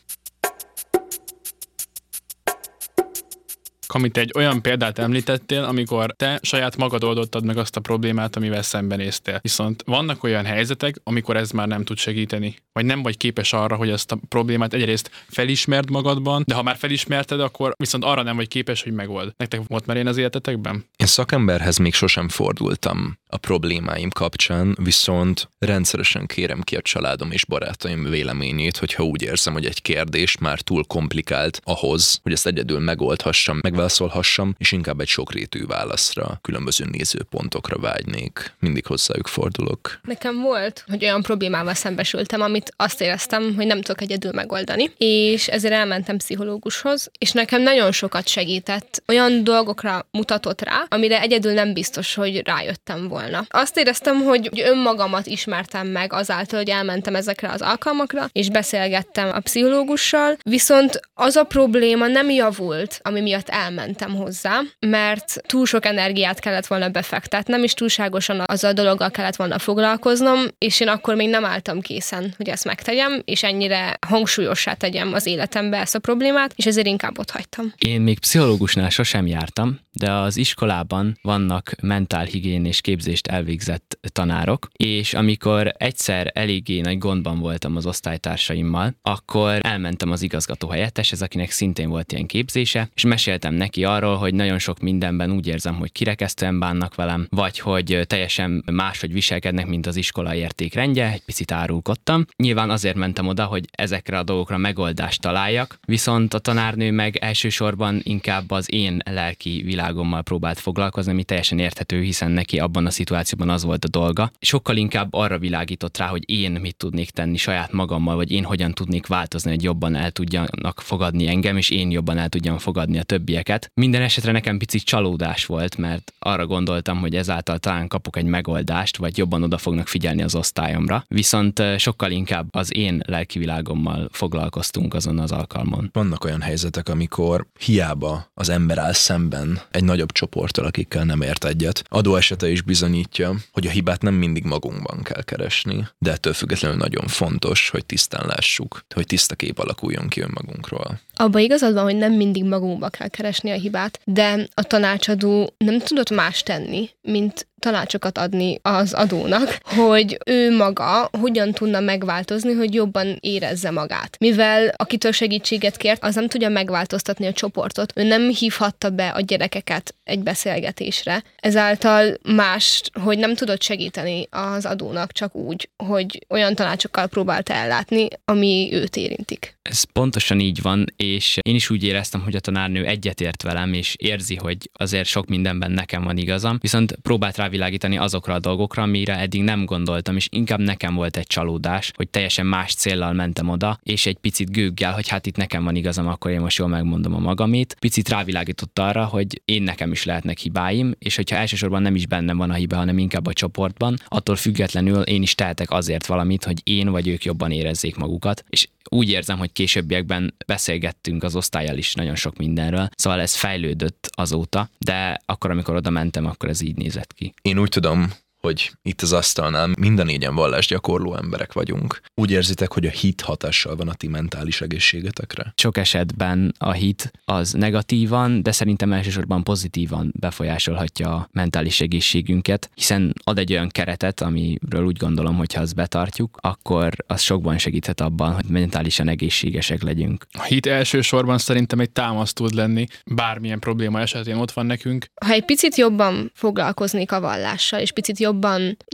Amit 3.94 4.18
egy 4.18 4.32
olyan 4.36 4.62
példát 4.62 5.00
említettél, 5.00 5.64
amikor 5.64 6.14
te 6.18 6.40
saját 6.42 6.78
magad 6.78 7.04
oldottad 7.04 7.46
meg 7.46 7.58
azt 7.58 7.76
a 7.76 7.80
problémát, 7.80 8.36
amivel 8.36 8.62
szembenéztél. 8.62 9.40
Viszont 9.42 9.84
vannak 9.86 10.24
olyan 10.24 10.46
helyzetek, 10.46 10.96
amikor 11.04 11.38
ez 11.38 11.52
már 11.52 11.68
nem 11.68 11.84
tud 11.84 11.98
segíteni, 11.98 12.56
vagy 12.72 12.86
nem 12.86 13.02
vagy 13.02 13.18
képes 13.18 13.54
arra, 13.54 13.76
hogy 13.76 13.90
ezt 13.90 14.12
a 14.12 14.20
problémát 14.28 14.74
egyrészt 14.74 15.12
felismerd 15.28 15.90
magadban, 15.90 16.44
de 16.48 16.54
ha 16.54 16.64
már 16.64 16.76
felismerted, 16.78 17.40
akkor 17.40 17.74
viszont 17.78 18.04
arra 18.04 18.24
nem 18.24 18.36
vagy 18.36 18.48
képes, 18.48 18.84
hogy 18.84 18.94
megold. 18.94 19.34
Nektek 19.38 19.62
volt 19.68 19.86
már 19.86 19.98
én 19.98 20.08
az 20.08 20.18
életetekben? 20.18 20.86
Én 20.96 21.08
szakemberhez 21.08 21.78
még 21.78 21.94
sosem 21.94 22.30
fordultam 22.30 23.18
a 23.28 23.38
problémáim 23.38 24.10
kapcsán, 24.10 24.78
viszont 24.84 25.50
rendszeresen 25.60 26.26
kérem 26.26 26.62
ki 26.62 26.76
a 26.76 26.82
családom 26.82 27.32
és 27.32 27.46
barátaim 27.46 28.10
véleményét, 28.10 28.78
hogyha 28.78 29.04
úgy 29.04 29.22
érzem, 29.22 29.54
hogy 29.54 29.66
egy 29.66 29.82
kérdés 29.82 30.38
már 30.38 30.62
túl 30.62 30.84
komplikált 30.84 31.62
ahhoz, 31.64 32.20
hogy 32.24 32.32
ezt 32.32 32.48
egyedül 32.48 32.80
megoldhassam, 32.80 33.60
megválaszolhassam, 33.80 34.56
és 34.58 34.72
inkább 34.72 35.00
egy 35.00 35.08
sokrétű 35.08 35.66
válaszra, 35.66 36.40
különböző 36.42 36.86
nézőpontokra 36.92 37.78
vágynék. 37.80 38.54
Mindig 38.60 38.86
hozzájuk 38.86 39.28
fordulok. 39.28 40.00
Nekem 40.04 40.42
volt, 40.42 40.84
hogy 40.88 41.04
olyan 41.04 41.22
problémával 41.22 41.74
szembesültem, 41.74 42.42
amit 42.42 42.74
azt 42.76 43.02
éreztem, 43.02 43.54
hogy 43.56 43.66
nem 43.66 43.82
tudok 43.82 44.02
egyedül 44.02 44.32
megoldani, 44.32 44.92
és 44.98 45.48
ezért 45.48 45.74
elmentem 45.74 46.18
pszichológushoz, 46.18 47.12
és 47.18 47.32
nekem 47.32 47.62
nagyon 47.62 47.92
sokat 47.92 48.28
segített. 48.28 49.04
Olyan 49.08 49.44
dolgokra 49.44 50.08
mutatott 50.12 50.62
rá, 50.62 50.86
amire 50.88 51.22
egyedül 51.22 51.54
nem 51.54 51.74
biztos, 51.74 52.14
hogy 52.14 52.42
rájöttem 52.46 53.08
volna. 53.08 53.46
Azt 53.50 53.78
éreztem, 53.78 54.16
hogy 54.16 54.50
önmagamat 54.56 55.28
ismertem 55.28 55.88
meg 55.88 56.14
azáltal, 56.14 56.60
hogy 56.60 56.70
elmentem 56.70 57.16
ezekre 57.16 57.50
az 57.50 57.62
alkalmakra, 57.62 58.30
és 58.32 58.50
beszélgettem 58.50 59.30
a 59.34 59.40
pszichológussal, 59.40 60.38
viszont 60.44 61.00
az 61.14 61.36
a 61.36 61.44
probléma 61.44 62.08
nem 62.08 62.30
javult, 62.30 63.00
ami 63.04 63.22
miatt 63.22 63.50
elmentem 63.70 64.16
hozzá, 64.16 64.62
mert 64.80 65.42
túl 65.48 65.66
sok 65.66 65.86
energiát 65.86 66.40
kellett 66.40 66.68
volna 66.68 66.90
befektetnem, 66.90 67.64
és 67.64 67.74
túlságosan 67.74 68.44
az 68.46 68.64
a 68.64 68.74
dologgal 68.74 69.12
kellett 69.12 69.36
volna 69.36 69.60
foglalkoznom, 69.60 70.40
és 70.58 70.80
én 70.80 70.88
akkor 70.88 71.16
még 71.16 71.30
nem 71.30 71.46
álltam 71.46 71.82
készen, 71.82 72.34
hogy 72.38 72.50
ezt 72.50 72.66
megtegyem, 72.66 73.22
és 73.26 73.44
ennyire 73.44 73.98
hangsúlyossá 74.08 74.74
tegyem 74.74 75.14
az 75.14 75.26
életembe 75.26 75.78
ezt 75.78 75.96
a 75.96 76.00
problémát, 76.00 76.54
és 76.56 76.66
ezért 76.66 76.88
inkább 76.88 77.20
ott 77.20 77.32
hagytam. 77.32 77.74
Én 77.78 78.02
még 78.02 78.20
pszichológusnál 78.20 78.90
sosem 78.90 79.28
jártam, 79.28 79.80
de 79.92 80.12
az 80.12 80.38
iskolában 80.38 81.18
vannak 81.22 81.72
mentálhigiénés 81.82 82.82
képzést 82.82 83.28
elvégzett 83.28 84.00
tanárok, 84.12 84.68
és 84.74 85.14
amikor 85.14 85.74
egyszer 85.78 86.32
eléggé 86.34 86.80
nagy 86.82 86.98
gondban 86.98 87.40
voltam 87.40 87.76
az 87.76 87.86
osztálytársaimmal, 87.86 88.96
akkor 89.02 89.60
elmentem 89.62 90.12
az 90.12 90.22
igazgató 90.22 90.70
helyetteshez, 90.70 91.22
akinek 91.22 91.52
szintén 91.52 91.90
volt 91.90 92.12
ilyen 92.12 92.26
képzése, 92.26 92.90
és 92.94 93.04
meséltem 93.04 93.54
neki 93.60 93.84
arról, 93.84 94.16
hogy 94.16 94.34
nagyon 94.34 94.60
sok 94.60 94.80
mindenben 94.80 95.32
úgy 95.32 95.48
érzem, 95.48 95.76
hogy 95.76 95.92
kirekesztően 95.92 96.60
bánnak 96.60 96.96
velem, 96.96 97.28
vagy 97.30 97.60
hogy 97.60 98.00
teljesen 98.08 98.64
máshogy 98.72 99.14
viselkednek, 99.14 99.68
mint 99.68 99.88
az 99.88 99.96
iskola 99.96 100.36
értékrendje, 100.36 101.12
egy 101.12 101.24
picit 101.26 101.52
árulkodtam. 101.52 102.26
Nyilván 102.36 102.70
azért 102.70 102.96
mentem 102.96 103.28
oda, 103.28 103.46
hogy 103.46 103.66
ezekre 103.72 104.18
a 104.18 104.24
dolgokra 104.24 104.58
megoldást 104.58 105.22
találjak, 105.22 105.80
viszont 105.86 106.34
a 106.34 106.40
tanárnő 106.40 106.92
meg 106.92 107.16
elsősorban 107.16 108.00
inkább 108.04 108.52
az 108.52 108.74
én 108.74 109.02
lelki 109.06 109.62
világommal 109.66 110.22
próbált 110.22 110.60
foglalkozni, 110.60 111.12
ami 111.12 111.24
teljesen 111.24 111.60
érthető, 111.60 112.02
hiszen 112.02 112.32
neki 112.32 112.60
abban 112.60 112.86
a 112.86 112.90
szituációban 112.90 113.50
az 113.50 113.64
volt 113.64 113.86
a 113.86 113.88
dolga. 113.88 114.32
Sokkal 114.40 114.78
inkább 114.78 115.14
arra 115.14 115.38
világított 115.38 115.98
rá, 115.98 116.08
hogy 116.08 116.30
én 116.30 116.52
mit 116.52 116.76
tudnék 116.76 117.10
tenni 117.10 117.38
saját 117.38 117.72
magammal, 117.72 118.16
vagy 118.16 118.32
én 118.32 118.44
hogyan 118.44 118.74
tudnék 118.74 119.08
változni, 119.08 119.50
hogy 119.50 119.64
jobban 119.64 119.96
el 119.96 120.12
tudjanak 120.12 120.82
fogadni 120.82 121.28
engem, 121.28 121.58
és 121.58 121.70
én 121.70 121.92
jobban 121.92 122.18
el 122.18 122.30
tudjam 122.30 122.58
fogadni 122.58 123.00
a 123.00 123.04
többieket. 123.40 123.72
Minden 123.74 124.02
esetre 124.02 124.32
nekem 124.32 124.58
picit 124.58 124.84
csalódás 124.84 125.46
volt, 125.46 125.78
mert 125.78 126.14
arra 126.20 126.46
gondoltam, 126.46 127.00
hogy 127.00 127.16
ezáltal 127.16 127.58
talán 127.58 127.88
kapok 127.88 128.18
egy 128.18 128.26
megoldást, 128.26 128.98
vagy 128.98 129.18
jobban 129.18 129.44
oda 129.44 129.58
fognak 129.58 129.88
figyelni 129.88 130.22
az 130.22 130.36
osztályomra. 130.36 131.06
Viszont 131.08 131.62
sokkal 131.78 132.12
inkább 132.12 132.48
az 132.52 132.76
én 132.76 133.02
lelkivilágommal 133.06 134.10
foglalkoztunk 134.12 134.94
azon 134.94 135.20
az 135.20 135.32
alkalmon. 135.32 135.90
Vannak 135.94 136.24
olyan 136.24 136.42
helyzetek, 136.42 136.90
amikor 136.90 137.46
hiába 137.60 138.32
az 138.34 138.50
ember 138.50 138.78
áll 138.78 138.94
szemben 138.94 139.62
egy 139.72 139.84
nagyobb 139.84 140.12
csoporttal, 140.12 140.66
akikkel 140.66 141.04
nem 141.04 141.22
ért 141.22 141.46
egyet. 141.46 141.84
Adó 141.90 142.16
esete 142.16 142.50
is 142.50 142.62
bizonyítja, 142.62 143.36
hogy 143.52 143.68
a 143.68 143.70
hibát 143.70 144.02
nem 144.02 144.14
mindig 144.14 144.44
magunkban 144.44 145.04
kell 145.04 145.24
keresni, 145.24 145.88
de 145.98 146.12
ettől 146.12 146.34
függetlenül 146.34 146.78
nagyon 146.78 147.08
fontos, 147.08 147.70
hogy 147.70 147.86
tisztán 147.86 148.26
lássuk, 148.28 148.86
hogy 148.96 149.06
tiszta 149.06 149.36
kép 149.36 149.60
alakuljon 149.60 150.08
ki 150.08 150.22
önmagunkról. 150.22 151.00
Abba 151.22 151.40
igazad 151.40 151.74
van, 151.74 151.84
hogy 151.84 151.96
nem 151.96 152.14
mindig 152.14 152.44
magunkba 152.44 152.90
kell 152.90 153.08
keresni 153.08 153.52
a 153.52 153.56
hibát, 153.56 154.00
de 154.06 154.48
a 154.54 154.64
tanácsadó 154.64 155.54
nem 155.58 155.80
tudott 155.80 156.10
más 156.10 156.44
tenni, 156.44 156.90
mint 157.02 157.48
tanácsokat 157.60 158.18
adni 158.18 158.60
az 158.62 158.94
adónak, 158.94 159.58
hogy 159.64 160.18
ő 160.26 160.56
maga 160.56 161.10
hogyan 161.20 161.52
tudna 161.52 161.80
megváltozni, 161.80 162.54
hogy 162.54 162.74
jobban 162.74 163.18
érezze 163.20 163.72
magát. 163.72 164.18
Mivel 164.20 164.74
akitől 164.76 165.12
segítséget 165.12 165.78
kért, 165.78 166.04
az 166.04 166.16
nem 166.16 166.28
tudja 166.28 166.50
megváltoztatni 166.50 167.26
a 167.28 167.34
csoportot. 167.34 167.94
Ő 167.96 168.04
nem 168.04 168.30
hívhatta 168.30 168.90
be 168.90 169.08
a 169.10 169.22
gyerekeket 169.22 169.96
egy 170.04 170.20
beszélgetésre. 170.20 171.24
Ezáltal 171.36 172.18
más, 172.36 172.82
hogy 173.04 173.18
nem 173.18 173.36
tudott 173.36 173.62
segíteni 173.62 174.28
az 174.30 174.66
adónak 174.66 175.12
csak 175.12 175.36
úgy, 175.36 175.70
hogy 175.84 176.26
olyan 176.30 176.56
tanácsokkal 176.56 177.08
próbálta 177.08 177.54
ellátni, 177.54 178.08
ami 178.26 178.70
őt 178.72 178.96
érintik. 178.96 179.58
Ez 179.62 179.84
pontosan 179.84 180.40
így 180.40 180.62
van, 180.62 180.86
és 180.96 181.38
én 181.42 181.56
is 181.56 181.70
úgy 181.70 181.84
éreztem, 181.84 182.22
hogy 182.22 182.36
a 182.36 182.40
tanárnő 182.40 182.86
egyetért 182.86 183.44
velem, 183.44 183.74
és 183.74 183.96
érzi, 183.98 184.36
hogy 184.36 184.70
azért 184.74 185.08
sok 185.08 185.28
mindenben 185.28 185.72
nekem 185.72 186.04
van 186.04 186.18
igazam, 186.18 186.58
viszont 186.62 186.96
próbált 187.02 187.36
rávilágítani 187.50 187.98
azokra 187.98 188.34
a 188.34 188.40
dolgokra, 188.40 188.84
amire 188.84 189.20
eddig 189.20 189.44
nem 189.44 189.66
gondoltam, 189.66 190.16
és 190.16 190.28
inkább 190.32 190.60
nekem 190.60 190.96
volt 190.96 191.18
egy 191.18 191.28
csalódás, 191.28 191.92
hogy 191.96 192.10
teljesen 192.10 192.46
más 192.46 192.74
céllal 192.74 193.14
mentem 193.14 193.50
oda, 193.50 193.80
és 193.84 194.06
egy 194.06 194.18
picit 194.18 194.52
gőggel, 194.52 194.94
hogy 194.94 195.08
hát 195.08 195.26
itt 195.26 195.36
nekem 195.36 195.64
van 195.64 195.76
igazam, 195.76 196.08
akkor 196.08 196.32
én 196.32 196.40
most 196.40 196.58
jól 196.58 196.68
megmondom 196.68 197.14
a 197.14 197.20
magamét. 197.20 197.76
Picit 197.80 198.10
rávilágított 198.10 198.80
arra, 198.80 199.06
hogy 199.06 199.42
én 199.46 199.64
nekem 199.64 199.92
is 199.92 200.04
lehetnek 200.04 200.38
hibáim, 200.38 200.96
és 201.00 201.16
hogyha 201.16 201.36
elsősorban 201.36 201.82
nem 201.82 201.96
is 201.96 202.08
bennem 202.08 202.38
van 202.38 202.50
a 202.50 202.54
hiba, 202.54 202.76
hanem 202.76 202.98
inkább 202.98 203.26
a 203.26 203.34
csoportban, 203.34 203.98
attól 204.08 204.36
függetlenül 204.36 205.02
én 205.02 205.22
is 205.22 205.36
tehetek 205.36 205.72
azért 205.72 206.06
valamit, 206.06 206.44
hogy 206.44 206.62
én 206.64 206.90
vagy 206.90 207.08
ők 207.08 207.24
jobban 207.24 207.52
érezzék 207.52 207.96
magukat, 207.96 208.44
és 208.50 208.68
úgy 208.90 209.10
érzem, 209.10 209.38
hogy 209.38 209.52
későbbiekben 209.52 210.34
beszélgettünk 210.46 211.24
az 211.24 211.36
osztályjal 211.36 211.78
is 211.78 211.94
nagyon 211.94 212.16
sok 212.16 212.38
mindenről, 212.38 212.90
szóval 212.96 213.20
ez 213.20 213.36
fejlődött 213.36 214.10
azóta, 214.12 214.70
de 214.78 215.22
akkor, 215.26 215.52
amikor 215.52 215.76
oda 215.76 215.90
mentem, 215.90 216.26
akkor 216.26 216.50
ez 216.50 216.62
így 216.62 216.76
nézett 216.76 217.14
ki. 217.14 217.34
Én 217.42 217.58
úgy 217.58 217.70
tudom, 217.70 218.12
hogy 218.42 218.72
itt 218.82 219.02
az 219.02 219.14
asztalnál 219.14 219.70
minden 219.80 220.06
négyen 220.06 220.36
vallásgyakorló 220.36 221.16
emberek 221.16 221.54
vagyunk. 221.54 222.02
Úgy 222.16 222.32
érzitek, 222.32 222.74
hogy 222.74 222.86
a 222.86 222.90
hit 222.90 223.22
hatással 223.22 223.76
van 223.76 223.88
a 223.88 223.94
ti 223.94 224.08
mentális 224.08 224.62
egészségetekre? 224.62 225.54
Sok 225.56 225.78
esetben 225.78 226.54
a 226.58 226.72
hit 226.72 227.12
az 227.26 227.52
negatívan, 227.52 228.44
de 228.44 228.52
szerintem 228.52 228.94
elsősorban 228.94 229.44
pozitívan 229.44 230.14
befolyásolhatja 230.20 231.16
a 231.16 231.30
mentális 231.32 231.82
egészségünket, 231.82 232.70
hiszen 232.74 233.14
ad 233.24 233.38
egy 233.38 233.52
olyan 233.52 233.70
keretet, 233.70 234.22
amiről 234.22 234.86
úgy 234.86 234.98
gondolom, 234.98 235.36
hogy 235.36 235.54
ha 235.54 235.62
azt 235.62 235.76
betartjuk, 235.76 236.38
akkor 236.42 236.94
az 237.08 237.22
sokban 237.22 237.58
segíthet 237.58 238.02
abban, 238.02 238.34
hogy 238.34 238.46
mentálisan 238.46 239.08
egészségesek 239.08 239.82
legyünk. 239.84 240.26
A 240.32 240.44
hit 240.44 240.66
elsősorban 240.66 241.38
szerintem 241.38 241.80
egy 241.80 241.92
támaszt 241.92 242.36
tud 242.36 242.54
lenni, 242.54 242.88
bármilyen 243.06 243.60
probléma 243.60 244.00
esetén 244.00 244.36
ott 244.36 244.52
van 244.52 244.66
nekünk. 244.66 245.06
Ha 245.26 245.32
egy 245.32 245.46
picit 245.46 245.76
jobban 245.76 246.32
foglalkoznék 246.34 247.12
a 247.12 247.20
vallással, 247.20 247.80
és 247.80 247.92
picit 247.92 248.20
jobban 248.20 248.29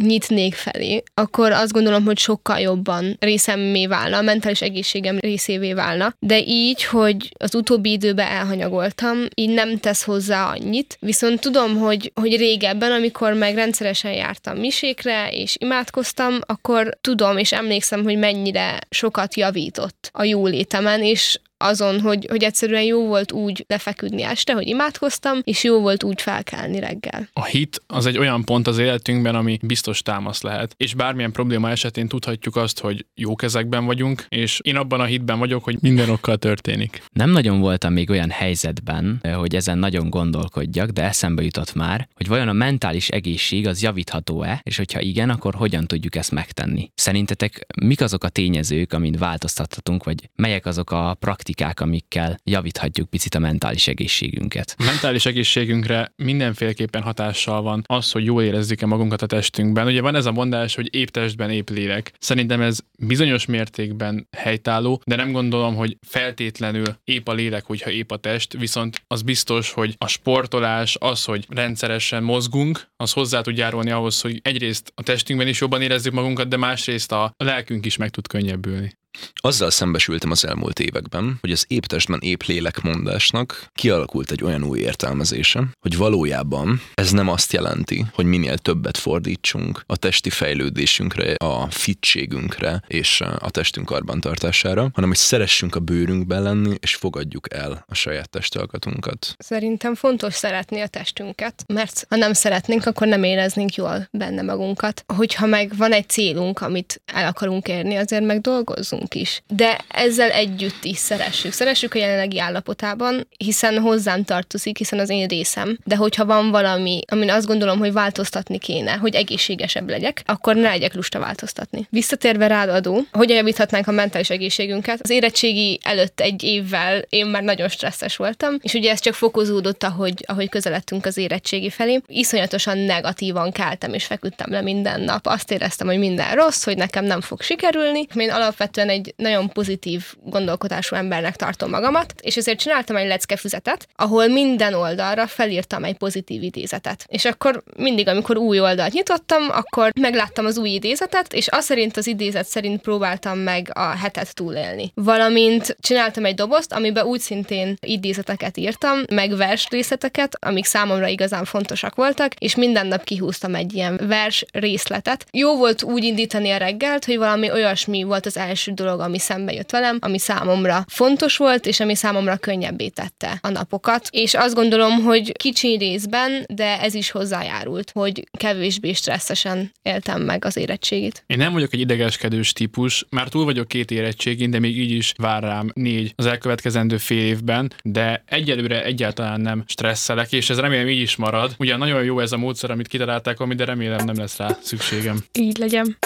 nyitnék 0.01 0.53
felé, 0.53 1.03
akkor 1.13 1.51
azt 1.51 1.71
gondolom, 1.71 2.05
hogy 2.05 2.17
sokkal 2.17 2.59
jobban 2.59 3.17
részemmé 3.19 3.87
válna, 3.87 4.17
a 4.17 4.21
mentális 4.21 4.61
egészségem 4.61 5.17
részévé 5.19 5.73
válna. 5.73 6.15
De 6.19 6.39
így, 6.45 6.83
hogy 6.83 7.31
az 7.37 7.55
utóbbi 7.55 7.91
időben 7.91 8.27
elhanyagoltam, 8.27 9.17
így 9.35 9.49
nem 9.49 9.77
tesz 9.77 10.03
hozzá 10.03 10.49
annyit. 10.49 10.97
Viszont 10.99 11.39
tudom, 11.39 11.77
hogy, 11.77 12.11
hogy 12.15 12.37
régebben, 12.37 12.91
amikor 12.91 13.33
meg 13.33 13.55
rendszeresen 13.55 14.13
jártam 14.13 14.57
misékre, 14.57 15.29
és 15.31 15.55
imádkoztam, 15.59 16.39
akkor 16.45 16.97
tudom 17.01 17.37
és 17.37 17.51
emlékszem, 17.51 18.03
hogy 18.03 18.17
mennyire 18.17 18.79
sokat 18.89 19.35
javított 19.35 20.09
a 20.13 20.23
jólétemen, 20.23 21.03
és 21.03 21.39
azon, 21.57 21.99
hogy, 21.99 22.25
hogy 22.29 22.43
egyszerűen 22.43 22.83
jó 22.83 23.07
volt 23.07 23.31
úgy 23.31 23.65
lefeküdni 23.67 24.23
este, 24.23 24.53
hogy 24.53 24.67
imádkoztam, 24.67 25.39
és 25.43 25.63
jó 25.63 25.79
volt 25.79 26.03
úgy 26.03 26.21
felkelni 26.21 26.79
reggel. 26.79 27.29
A 27.33 27.43
hit 27.45 27.81
az 27.87 28.05
egy 28.05 28.17
olyan 28.17 28.43
pont 28.43 28.67
az 28.67 28.77
életünkben, 28.77 29.35
ami 29.35 29.59
biztos 29.61 30.01
támasz 30.01 30.41
lehet. 30.41 30.73
És 30.77 30.93
bármilyen 30.93 31.31
probléma 31.31 31.69
esetén 31.69 32.07
tudhatjuk 32.07 32.55
azt, 32.55 32.79
hogy 32.79 33.05
jó 33.15 33.35
kezekben 33.35 33.85
vagyunk, 33.85 34.25
és 34.29 34.59
én 34.63 34.75
abban 34.75 34.99
a 34.99 35.03
hitben 35.05 35.39
vagyok, 35.39 35.63
hogy 35.63 35.77
minden 35.81 36.09
okkal 36.09 36.37
történik. 36.37 37.01
Nem 37.13 37.29
nagyon 37.29 37.59
voltam 37.59 37.93
még 37.93 38.09
olyan 38.09 38.29
helyzetben, 38.29 39.21
hogy 39.35 39.55
ezen 39.55 39.77
nagyon 39.77 40.09
gondolkodjak, 40.09 40.89
de 40.89 41.03
eszembe 41.03 41.43
jutott 41.43 41.73
már, 41.73 42.07
hogy 42.13 42.27
vajon 42.27 42.47
a 42.47 42.53
mentális 42.53 43.09
egészség 43.09 43.67
az 43.67 43.81
javítható-e, 43.81 44.59
és 44.63 44.77
hogyha 44.77 45.01
igen, 45.01 45.29
akkor 45.29 45.55
hogyan 45.55 45.85
tudjuk 45.85 46.15
ezt 46.15 46.31
megtenni. 46.31 46.91
Szerintetek 46.95 47.65
mik 47.81 48.01
azok 48.01 48.23
a 48.23 48.29
tényezők, 48.29 48.93
amin 48.93 49.15
változtathatunk, 49.19 50.03
vagy 50.03 50.29
melyek 50.35 50.65
azok 50.65 50.91
a 50.91 51.15
praktikák, 51.19 51.44
praktikák, 51.45 51.79
amikkel 51.79 52.37
javíthatjuk 52.43 53.09
picit 53.09 53.35
a 53.35 53.39
mentális 53.39 53.87
egészségünket. 53.87 54.75
Mentális 54.77 55.25
egészségünkre 55.25 56.11
mindenféleképpen 56.15 57.01
hatással 57.01 57.61
van 57.61 57.83
az, 57.85 58.11
hogy 58.11 58.25
jól 58.25 58.43
érezzük-e 58.43 58.85
magunkat 58.85 59.21
a 59.21 59.25
testünkben. 59.25 59.87
Ugye 59.87 60.01
van 60.01 60.15
ez 60.15 60.25
a 60.25 60.31
mondás, 60.31 60.75
hogy 60.75 60.95
épp 60.95 61.07
testben 61.07 61.49
épp 61.49 61.69
lélek. 61.69 62.13
Szerintem 62.19 62.61
ez 62.61 62.79
bizonyos 62.99 63.45
mértékben 63.45 64.27
helytálló, 64.37 65.01
de 65.05 65.15
nem 65.15 65.31
gondolom, 65.31 65.75
hogy 65.75 65.97
feltétlenül 66.07 66.95
épp 67.03 67.27
a 67.27 67.33
lélek, 67.33 67.65
hogyha 67.65 67.89
épp 67.89 68.11
a 68.11 68.17
test, 68.17 68.53
viszont 68.53 69.01
az 69.07 69.21
biztos, 69.21 69.71
hogy 69.71 69.95
a 69.97 70.07
sportolás, 70.07 70.97
az, 70.99 71.23
hogy 71.23 71.45
rendszeresen 71.49 72.23
mozgunk, 72.23 72.87
az 72.95 73.13
hozzá 73.13 73.41
tud 73.41 73.57
járulni 73.57 73.91
ahhoz, 73.91 74.21
hogy 74.21 74.39
egyrészt 74.43 74.91
a 74.95 75.03
testünkben 75.03 75.47
is 75.47 75.59
jobban 75.59 75.81
érezzük 75.81 76.13
magunkat, 76.13 76.47
de 76.47 76.57
másrészt 76.57 77.11
a 77.11 77.31
lelkünk 77.37 77.85
is 77.85 77.97
meg 77.97 78.09
tud 78.09 78.27
könnyebbülni. 78.27 78.93
Azzal 79.33 79.69
szembesültem 79.69 80.31
az 80.31 80.45
elmúlt 80.45 80.79
években, 80.79 81.37
hogy 81.41 81.51
az 81.51 81.65
épp 81.67 81.83
testben 81.83 82.19
épp 82.21 82.41
lélek 82.41 82.81
mondásnak 82.81 83.69
kialakult 83.73 84.31
egy 84.31 84.43
olyan 84.43 84.63
új 84.63 84.79
értelmezése, 84.79 85.63
hogy 85.79 85.97
valójában 85.97 86.81
ez 86.93 87.11
nem 87.11 87.27
azt 87.27 87.53
jelenti, 87.53 88.05
hogy 88.13 88.25
minél 88.25 88.57
többet 88.57 88.97
fordítsunk 88.97 89.83
a 89.85 89.97
testi 89.97 90.29
fejlődésünkre, 90.29 91.33
a 91.33 91.69
fitségünkre 91.69 92.81
és 92.87 93.21
a 93.21 93.49
testünk 93.49 93.85
karbantartására, 93.85 94.89
hanem 94.93 95.09
hogy 95.09 95.17
szeressünk 95.17 95.75
a 95.75 95.79
bőrünkben 95.79 96.43
lenni, 96.43 96.75
és 96.79 96.95
fogadjuk 96.95 97.53
el 97.53 97.85
a 97.87 97.95
saját 97.95 98.29
testalkatunkat. 98.29 99.35
Szerintem 99.37 99.95
fontos 99.95 100.33
szeretni 100.33 100.79
a 100.81 100.87
testünket, 100.87 101.63
mert 101.67 102.05
ha 102.09 102.15
nem 102.15 102.33
szeretnénk, 102.33 102.85
akkor 102.85 103.07
nem 103.07 103.23
éreznénk 103.23 103.75
jól 103.75 104.07
benne 104.11 104.41
magunkat. 104.41 105.03
Hogyha 105.15 105.45
meg 105.45 105.77
van 105.77 105.91
egy 105.91 106.09
célunk, 106.09 106.61
amit 106.61 107.01
el 107.05 107.27
akarunk 107.27 107.67
érni, 107.67 107.95
azért 107.95 108.25
meg 108.25 108.41
dolgozzunk 108.41 109.04
magunk 109.05 109.29
is. 109.29 109.41
De 109.47 109.77
ezzel 109.87 110.29
együtt 110.29 110.83
is 110.83 110.97
szeressük. 110.97 111.51
Szeressük 111.51 111.93
a 111.93 111.97
jelenlegi 111.97 112.39
állapotában, 112.39 113.27
hiszen 113.37 113.79
hozzám 113.79 114.23
tartozik, 114.23 114.77
hiszen 114.77 114.99
az 114.99 115.09
én 115.09 115.27
részem. 115.27 115.77
De 115.83 115.95
hogyha 115.95 116.25
van 116.25 116.51
valami, 116.51 117.01
amin 117.07 117.29
azt 117.29 117.45
gondolom, 117.45 117.79
hogy 117.79 117.93
változtatni 117.93 118.57
kéne, 118.57 118.91
hogy 118.93 119.15
egészségesebb 119.15 119.89
legyek, 119.89 120.21
akkor 120.25 120.55
ne 120.55 120.69
legyek 120.69 120.93
lusta 120.93 121.19
változtatni. 121.19 121.87
Visszatérve 121.89 122.47
rád 122.47 122.69
adó, 122.69 123.01
hogyan 123.11 123.37
javíthatnánk 123.37 123.87
a 123.87 123.91
mentális 123.91 124.29
egészségünket? 124.29 124.99
Az 125.01 125.09
érettségi 125.09 125.79
előtt 125.83 126.19
egy 126.19 126.43
évvel 126.43 127.01
én 127.09 127.25
már 127.25 127.43
nagyon 127.43 127.69
stresszes 127.69 128.15
voltam, 128.15 128.57
és 128.61 128.73
ugye 128.73 128.91
ez 128.91 128.99
csak 128.99 129.13
fokozódott, 129.13 129.83
ahogy, 129.83 130.23
ahogy 130.27 130.49
közeledtünk 130.49 131.05
az 131.05 131.17
érettségi 131.17 131.69
felé. 131.69 132.01
Iszonyatosan 132.07 132.77
negatívan 132.77 133.51
keltem 133.51 133.93
és 133.93 134.05
feküdtem 134.05 134.51
le 134.51 134.61
minden 134.61 135.01
nap. 135.01 135.25
Azt 135.27 135.51
éreztem, 135.51 135.87
hogy 135.87 135.97
minden 135.97 136.35
rossz, 136.35 136.63
hogy 136.63 136.77
nekem 136.77 137.05
nem 137.05 137.21
fog 137.21 137.41
sikerülni. 137.41 138.07
Én 138.15 138.31
alapvetően 138.31 138.89
egy 138.95 139.13
nagyon 139.17 139.49
pozitív 139.49 140.03
gondolkodású 140.23 140.95
embernek 140.95 141.35
tartom 141.35 141.69
magamat, 141.69 142.13
és 142.21 142.37
ezért 142.37 142.59
csináltam 142.59 142.95
egy 142.95 143.07
leckefüzetet, 143.07 143.87
ahol 143.95 144.27
minden 144.27 144.73
oldalra 144.73 145.27
felírtam 145.27 145.83
egy 145.83 145.97
pozitív 145.97 146.43
idézetet. 146.43 147.05
És 147.07 147.25
akkor 147.25 147.63
mindig, 147.77 148.07
amikor 148.07 148.37
új 148.37 148.59
oldalt 148.59 148.93
nyitottam, 148.93 149.43
akkor 149.49 149.91
megláttam 150.01 150.45
az 150.45 150.57
új 150.57 150.69
idézetet, 150.69 151.33
és 151.33 151.47
azt 151.47 151.67
szerint 151.67 151.97
az 151.97 152.07
idézet 152.07 152.45
szerint 152.45 152.81
próbáltam 152.81 153.37
meg 153.37 153.69
a 153.73 153.97
hetet 153.97 154.35
túlélni. 154.35 154.91
Valamint 154.93 155.77
csináltam 155.79 156.25
egy 156.25 156.35
dobozt, 156.35 156.73
amiben 156.73 157.05
úgy 157.05 157.19
szintén 157.19 157.77
idézeteket 157.79 158.57
írtam, 158.57 159.03
meg 159.09 159.35
vers 159.35 159.67
részleteket, 159.69 160.37
amik 160.39 160.65
számomra 160.65 161.07
igazán 161.07 161.45
fontosak 161.45 161.95
voltak, 161.95 162.33
és 162.33 162.55
minden 162.55 162.87
nap 162.87 163.03
kihúztam 163.03 163.55
egy 163.55 163.73
ilyen 163.73 163.99
vers 164.07 164.45
részletet. 164.51 165.25
Jó 165.31 165.57
volt 165.57 165.83
úgy 165.83 166.03
indítani 166.03 166.51
a 166.51 166.57
reggelt, 166.57 167.05
hogy 167.05 167.17
valami 167.17 167.51
olyasmi 167.51 168.03
volt 168.03 168.25
az 168.25 168.37
első 168.37 168.71
dolog, 168.71 168.84
dolog, 168.85 168.99
ami 168.99 169.19
szembe 169.19 169.53
jött 169.53 169.71
velem, 169.71 169.97
ami 170.01 170.19
számomra 170.19 170.85
fontos 170.87 171.37
volt, 171.37 171.65
és 171.65 171.79
ami 171.79 171.95
számomra 171.95 172.37
könnyebbé 172.37 172.87
tette 172.87 173.39
a 173.41 173.49
napokat. 173.49 174.07
És 174.11 174.33
azt 174.33 174.55
gondolom, 174.55 174.91
hogy 175.03 175.31
kicsi 175.37 175.77
részben, 175.77 176.45
de 176.53 176.81
ez 176.81 176.93
is 176.93 177.11
hozzájárult, 177.11 177.91
hogy 177.91 178.27
kevésbé 178.37 178.93
stresszesen 178.93 179.71
éltem 179.81 180.21
meg 180.21 180.45
az 180.45 180.57
érettségit. 180.57 181.23
Én 181.27 181.37
nem 181.37 181.53
vagyok 181.53 181.73
egy 181.73 181.79
idegeskedős 181.79 182.53
típus, 182.53 183.05
már 183.09 183.27
túl 183.27 183.43
vagyok 183.43 183.67
két 183.67 183.91
érettségén, 183.91 184.49
de 184.49 184.59
még 184.59 184.77
így 184.77 184.91
is 184.91 185.13
vár 185.17 185.43
rám 185.43 185.71
négy 185.73 186.13
az 186.15 186.25
elkövetkezendő 186.25 186.97
fél 186.97 187.25
évben, 187.25 187.73
de 187.83 188.23
egyelőre 188.25 188.83
egyáltalán 188.83 189.41
nem 189.41 189.63
stresszelek, 189.67 190.31
és 190.31 190.49
ez 190.49 190.59
remélem 190.59 190.87
így 190.87 191.01
is 191.01 191.15
marad. 191.15 191.55
Ugye 191.57 191.75
nagyon 191.77 192.03
jó 192.03 192.19
ez 192.19 192.31
a 192.31 192.37
módszer, 192.37 192.71
amit 192.71 192.87
kitalálták, 192.87 193.39
ami, 193.39 193.55
de 193.55 193.65
remélem 193.65 194.05
nem 194.05 194.17
lesz 194.17 194.37
rá 194.37 194.57
szükségem. 194.61 195.23
Így 195.39 195.57
legyen. 195.57 195.97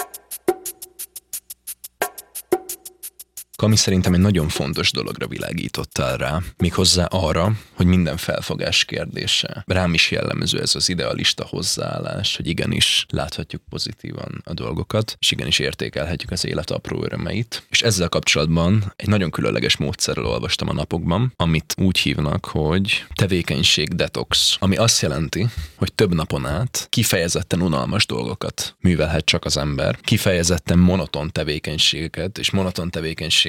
Ami 3.62 3.76
szerintem 3.76 4.14
egy 4.14 4.20
nagyon 4.20 4.48
fontos 4.48 4.90
dologra 4.90 5.26
világítottál 5.26 6.16
rá, 6.16 6.38
méghozzá 6.56 7.04
arra, 7.04 7.52
hogy 7.74 7.86
minden 7.86 8.16
felfogás 8.16 8.84
kérdése. 8.84 9.64
Rám 9.66 9.94
is 9.94 10.10
jellemző 10.10 10.60
ez 10.60 10.74
az 10.74 10.88
idealista 10.88 11.46
hozzáállás, 11.46 12.36
hogy 12.36 12.46
igenis 12.46 13.06
láthatjuk 13.08 13.62
pozitívan 13.68 14.42
a 14.44 14.52
dolgokat, 14.54 15.16
és 15.18 15.30
igenis 15.30 15.58
értékelhetjük 15.58 16.30
az 16.30 16.46
élet 16.46 16.70
apró 16.70 17.04
örömeit. 17.04 17.62
És 17.70 17.82
ezzel 17.82 18.08
kapcsolatban 18.08 18.92
egy 18.96 19.08
nagyon 19.08 19.30
különleges 19.30 19.76
módszerrel 19.76 20.26
olvastam 20.26 20.68
a 20.68 20.72
napokban, 20.72 21.32
amit 21.36 21.74
úgy 21.76 21.98
hívnak, 21.98 22.44
hogy 22.44 23.04
tevékenység 23.14 23.94
detox, 23.94 24.56
ami 24.58 24.76
azt 24.76 25.02
jelenti, 25.02 25.46
hogy 25.76 25.92
több 25.92 26.14
napon 26.14 26.46
át 26.46 26.86
kifejezetten 26.88 27.62
unalmas 27.62 28.06
dolgokat 28.06 28.76
művelhet 28.80 29.24
csak 29.24 29.44
az 29.44 29.56
ember, 29.56 29.98
kifejezetten 30.00 30.78
monoton 30.78 31.30
tevékenységeket, 31.32 32.38
és 32.38 32.50
monoton 32.50 32.90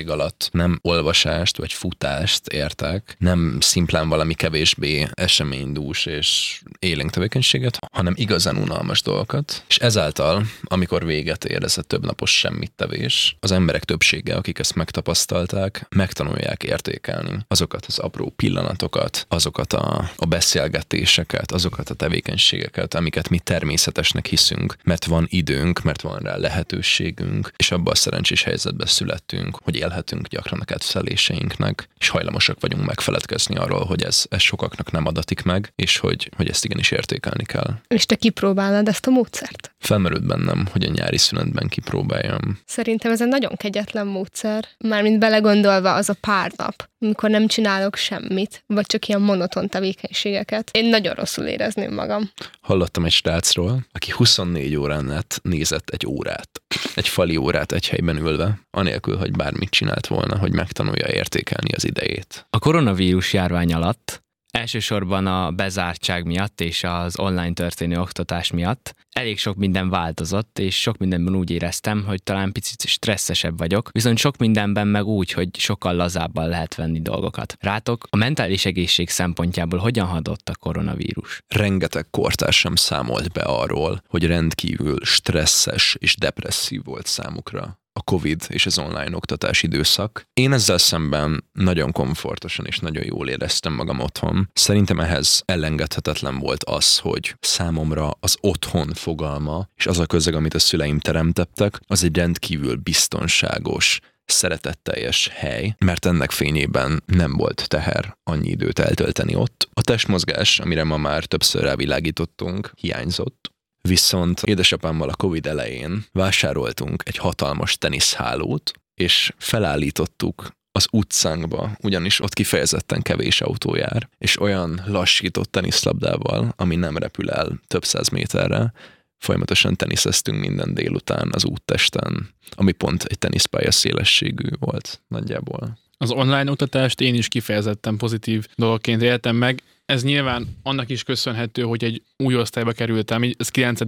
tevékenység 0.01 0.09
alatt 0.09 0.49
nem 0.51 0.79
olvasást 0.81 1.57
vagy 1.57 1.73
futást 1.73 2.47
értek, 2.47 3.15
nem 3.19 3.57
szimplán 3.59 4.09
valami 4.09 4.33
kevésbé 4.33 5.07
eseménydús 5.13 6.05
és 6.05 6.61
élénk 6.79 7.11
tevékenységet, 7.11 7.77
hanem 7.91 8.13
igazán 8.17 8.57
unalmas 8.57 9.01
dolgokat, 9.01 9.63
és 9.67 9.77
ezáltal, 9.77 10.45
amikor 10.63 11.05
véget 11.05 11.45
ér 11.45 11.63
ez 11.63 11.77
a 11.77 11.81
több 11.81 12.05
napos 12.05 12.37
semmit 12.37 12.71
tevés, 12.71 13.35
az 13.39 13.51
emberek 13.51 13.83
többsége, 13.83 14.35
akik 14.35 14.59
ezt 14.59 14.75
megtapasztalták, 14.75 15.87
megtanulják 15.95 16.63
értékelni 16.63 17.45
azokat 17.47 17.85
az 17.85 17.99
apró 17.99 18.29
pillanatokat, 18.35 19.25
azokat 19.29 19.73
a, 19.73 20.09
a 20.15 20.25
beszélgetéseket, 20.25 21.51
azokat 21.51 21.89
a 21.89 21.93
tevékenységeket, 21.93 22.93
amiket 22.93 23.29
mi 23.29 23.39
természetesnek 23.39 24.25
hiszünk, 24.25 24.75
mert 24.83 25.05
van 25.05 25.25
időnk, 25.29 25.81
mert 25.81 26.01
van 26.01 26.19
rá 26.19 26.37
lehetőségünk, 26.37 27.51
és 27.55 27.71
abban 27.71 27.93
a 27.93 27.95
szerencsés 27.95 28.43
helyzetben 28.43 28.87
születtünk, 28.87 29.57
hogy 29.63 29.75
élhetünk 29.91 30.27
gyakran 30.27 30.59
a 30.59 30.63
kedveléseinknek, 30.63 31.87
és 31.97 32.09
hajlamosak 32.09 32.59
vagyunk 32.59 32.85
megfeledkezni 32.85 33.55
arról, 33.55 33.85
hogy 33.85 34.03
ez, 34.03 34.25
ez 34.29 34.41
sokaknak 34.41 34.91
nem 34.91 35.05
adatik 35.05 35.43
meg, 35.43 35.71
és 35.75 35.97
hogy, 35.97 36.31
hogy 36.35 36.49
ezt 36.49 36.65
igenis 36.65 36.91
értékelni 36.91 37.45
kell. 37.45 37.73
És 37.87 38.05
te 38.05 38.15
kipróbálnád 38.15 38.87
ezt 38.87 39.07
a 39.07 39.09
módszert? 39.09 39.71
Felmerült 39.79 40.25
bennem, 40.25 40.67
hogy 40.71 40.83
a 40.83 40.91
nyári 40.91 41.17
szünetben 41.17 41.67
kipróbáljam. 41.67 42.59
Szerintem 42.65 43.11
ez 43.11 43.21
egy 43.21 43.27
nagyon 43.27 43.55
kegyetlen 43.55 44.07
módszer. 44.07 44.65
Mármint 44.77 45.19
belegondolva 45.19 45.93
az 45.93 46.09
a 46.09 46.15
pár 46.21 46.51
nap, 46.55 46.89
amikor 46.99 47.29
nem 47.29 47.47
csinálok 47.47 47.95
semmit, 47.95 48.63
vagy 48.67 48.85
csak 48.85 49.07
ilyen 49.07 49.21
monoton 49.21 49.69
tevékenységeket. 49.69 50.69
Én 50.73 50.85
nagyon 50.85 51.13
rosszul 51.13 51.45
érezném 51.45 51.93
magam. 51.93 52.31
Hallottam 52.61 53.05
egy 53.05 53.11
srácról, 53.11 53.85
aki 53.91 54.11
24 54.11 54.75
órán 54.75 55.11
át 55.11 55.39
nézett 55.43 55.89
egy 55.89 56.05
órát, 56.07 56.61
egy 56.95 57.07
fali 57.07 57.37
órát 57.37 57.71
egy 57.71 57.87
helyben 57.87 58.17
ülve, 58.17 58.59
anélkül, 58.71 59.17
hogy 59.17 59.31
bármit 59.31 59.69
csinált 59.81 60.07
volna, 60.07 60.37
hogy 60.37 60.53
megtanulja 60.53 61.07
értékelni 61.07 61.71
az 61.75 61.85
idejét. 61.85 62.45
A 62.49 62.59
koronavírus 62.59 63.33
járvány 63.33 63.73
alatt 63.73 64.23
Elsősorban 64.51 65.27
a 65.27 65.51
bezártság 65.51 66.25
miatt 66.25 66.61
és 66.61 66.83
az 66.83 67.19
online 67.19 67.53
történő 67.53 67.99
oktatás 67.99 68.51
miatt 68.51 68.95
elég 69.11 69.37
sok 69.37 69.55
minden 69.55 69.89
változott, 69.89 70.59
és 70.59 70.81
sok 70.81 70.97
mindenben 70.97 71.35
úgy 71.35 71.51
éreztem, 71.51 72.03
hogy 72.05 72.23
talán 72.23 72.51
picit 72.51 72.81
stresszesebb 72.85 73.57
vagyok, 73.57 73.89
viszont 73.91 74.17
sok 74.17 74.37
mindenben 74.37 74.87
meg 74.87 75.05
úgy, 75.05 75.31
hogy 75.31 75.49
sokkal 75.57 75.95
lazábban 75.95 76.47
lehet 76.47 76.75
venni 76.75 77.01
dolgokat. 77.01 77.55
Rátok 77.59 78.07
a 78.09 78.15
mentális 78.15 78.65
egészség 78.65 79.09
szempontjából 79.09 79.79
hogyan 79.79 80.07
hadott 80.07 80.49
a 80.49 80.55
koronavírus? 80.55 81.41
Rengeteg 81.47 82.05
kortársam 82.09 82.75
számolt 82.75 83.31
be 83.31 83.41
arról, 83.41 84.03
hogy 84.07 84.25
rendkívül 84.25 84.97
stresszes 85.01 85.95
és 85.99 86.15
depresszív 86.15 86.83
volt 86.83 87.05
számukra 87.05 87.80
a 87.93 88.01
COVID 88.01 88.41
és 88.47 88.65
az 88.65 88.77
online 88.77 89.15
oktatás 89.15 89.63
időszak. 89.63 90.27
Én 90.33 90.53
ezzel 90.53 90.77
szemben 90.77 91.43
nagyon 91.51 91.91
komfortosan 91.91 92.65
és 92.65 92.79
nagyon 92.79 93.03
jól 93.05 93.29
éreztem 93.29 93.73
magam 93.73 93.99
otthon. 93.99 94.49
Szerintem 94.53 94.99
ehhez 94.99 95.41
elengedhetetlen 95.45 96.39
volt 96.39 96.63
az, 96.63 96.97
hogy 96.97 97.35
számomra 97.39 98.11
az 98.19 98.37
otthon 98.41 98.93
fogalma 98.93 99.67
és 99.75 99.87
az 99.87 99.99
a 99.99 100.05
közeg, 100.05 100.33
amit 100.35 100.53
a 100.53 100.59
szüleim 100.59 100.99
teremtettek, 100.99 101.79
az 101.87 102.03
egy 102.03 102.15
rendkívül 102.15 102.75
biztonságos, 102.75 103.99
szeretetteljes 104.25 105.27
hely, 105.33 105.75
mert 105.77 106.05
ennek 106.05 106.31
fényében 106.31 107.03
nem 107.05 107.33
volt 107.33 107.65
teher 107.67 108.17
annyi 108.23 108.49
időt 108.49 108.79
eltölteni 108.79 109.35
ott. 109.35 109.69
A 109.73 109.81
testmozgás, 109.81 110.59
amire 110.59 110.83
ma 110.83 110.97
már 110.97 111.25
többször 111.25 111.63
rávilágítottunk, 111.63 112.71
hiányzott, 112.75 113.50
Viszont 113.81 114.41
édesapámmal 114.43 115.09
a 115.09 115.15
Covid 115.15 115.45
elején 115.45 116.05
vásároltunk 116.11 117.03
egy 117.05 117.17
hatalmas 117.17 117.77
teniszhálót, 117.77 118.71
és 118.93 119.33
felállítottuk 119.37 120.51
az 120.71 120.87
utcánkba, 120.91 121.71
ugyanis 121.83 122.19
ott 122.19 122.33
kifejezetten 122.33 123.01
kevés 123.01 123.41
autó 123.41 123.75
jár, 123.75 124.09
és 124.17 124.39
olyan 124.39 124.81
lassított 124.85 125.51
teniszlabdával, 125.51 126.53
ami 126.55 126.75
nem 126.75 126.97
repül 126.97 127.29
el 127.29 127.59
több 127.67 127.85
száz 127.85 128.09
méterre, 128.09 128.73
folyamatosan 129.17 129.75
teniszeztünk 129.75 130.39
minden 130.39 130.73
délután 130.73 131.29
az 131.33 131.45
úttesten, 131.45 132.29
ami 132.55 132.71
pont 132.71 133.03
egy 133.03 133.17
teniszpálya 133.17 133.71
szélességű 133.71 134.47
volt 134.59 135.01
nagyjából. 135.07 135.79
Az 135.97 136.11
online 136.11 136.51
oktatást 136.51 137.01
én 137.01 137.15
is 137.15 137.27
kifejezetten 137.27 137.97
pozitív 137.97 138.47
dologként 138.55 139.01
éltem 139.01 139.35
meg. 139.35 139.61
Ez 139.91 140.03
nyilván 140.03 140.47
annak 140.63 140.89
is 140.89 141.03
köszönhető, 141.03 141.61
hogy 141.61 141.83
egy 141.83 142.03
új 142.17 142.35
osztályba 142.35 142.71
kerültem, 142.71 143.23
ez 143.37 143.49
9 143.49 143.79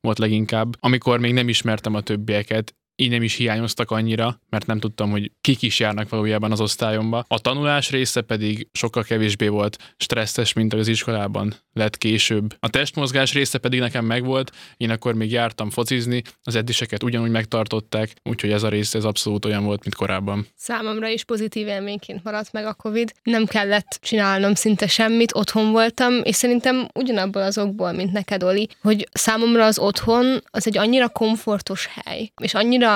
volt 0.00 0.18
leginkább, 0.18 0.76
amikor 0.80 1.18
még 1.18 1.32
nem 1.32 1.48
ismertem 1.48 1.94
a 1.94 2.00
többieket, 2.00 2.74
így 3.02 3.10
nem 3.10 3.22
is 3.22 3.34
hiányoztak 3.34 3.90
annyira, 3.90 4.40
mert 4.48 4.66
nem 4.66 4.78
tudtam, 4.78 5.10
hogy 5.10 5.30
kik 5.40 5.62
is 5.62 5.80
járnak 5.80 6.08
valójában 6.08 6.52
az 6.52 6.60
osztályomba. 6.60 7.24
A 7.28 7.38
tanulás 7.38 7.90
része 7.90 8.20
pedig 8.20 8.68
sokkal 8.72 9.02
kevésbé 9.02 9.48
volt 9.48 9.94
stresszes, 9.96 10.52
mint 10.52 10.74
az 10.74 10.88
iskolában 10.88 11.54
lett 11.72 11.98
később. 11.98 12.56
A 12.60 12.68
testmozgás 12.68 13.32
része 13.32 13.58
pedig 13.58 13.80
nekem 13.80 14.04
megvolt, 14.04 14.52
én 14.76 14.90
akkor 14.90 15.14
még 15.14 15.30
jártam 15.30 15.70
focizni, 15.70 16.22
az 16.42 16.54
edzéseket 16.54 17.02
ugyanúgy 17.02 17.30
megtartották, 17.30 18.14
úgyhogy 18.22 18.50
ez 18.50 18.62
a 18.62 18.68
része 18.68 18.98
ez 18.98 19.04
abszolút 19.04 19.44
olyan 19.44 19.64
volt, 19.64 19.82
mint 19.82 19.94
korábban. 19.94 20.46
Számomra 20.56 21.08
is 21.08 21.24
pozitív 21.24 21.66
élményként 21.66 22.24
maradt 22.24 22.52
meg 22.52 22.66
a 22.66 22.74
Covid. 22.74 23.12
Nem 23.22 23.46
kellett 23.46 23.98
csinálnom 24.02 24.54
szinte 24.54 24.86
semmit, 24.86 25.34
otthon 25.34 25.70
voltam, 25.70 26.12
és 26.22 26.36
szerintem 26.36 26.88
ugyanabból 26.94 27.42
azokból, 27.42 27.92
mint 27.92 28.12
neked, 28.12 28.42
Oli, 28.42 28.68
hogy 28.80 29.08
számomra 29.12 29.64
az 29.64 29.78
otthon 29.78 30.42
az 30.50 30.66
egy 30.66 30.78
annyira 30.78 31.08
komfortos 31.08 31.88
hely, 32.04 32.32
és 32.42 32.54
annyira 32.54 32.91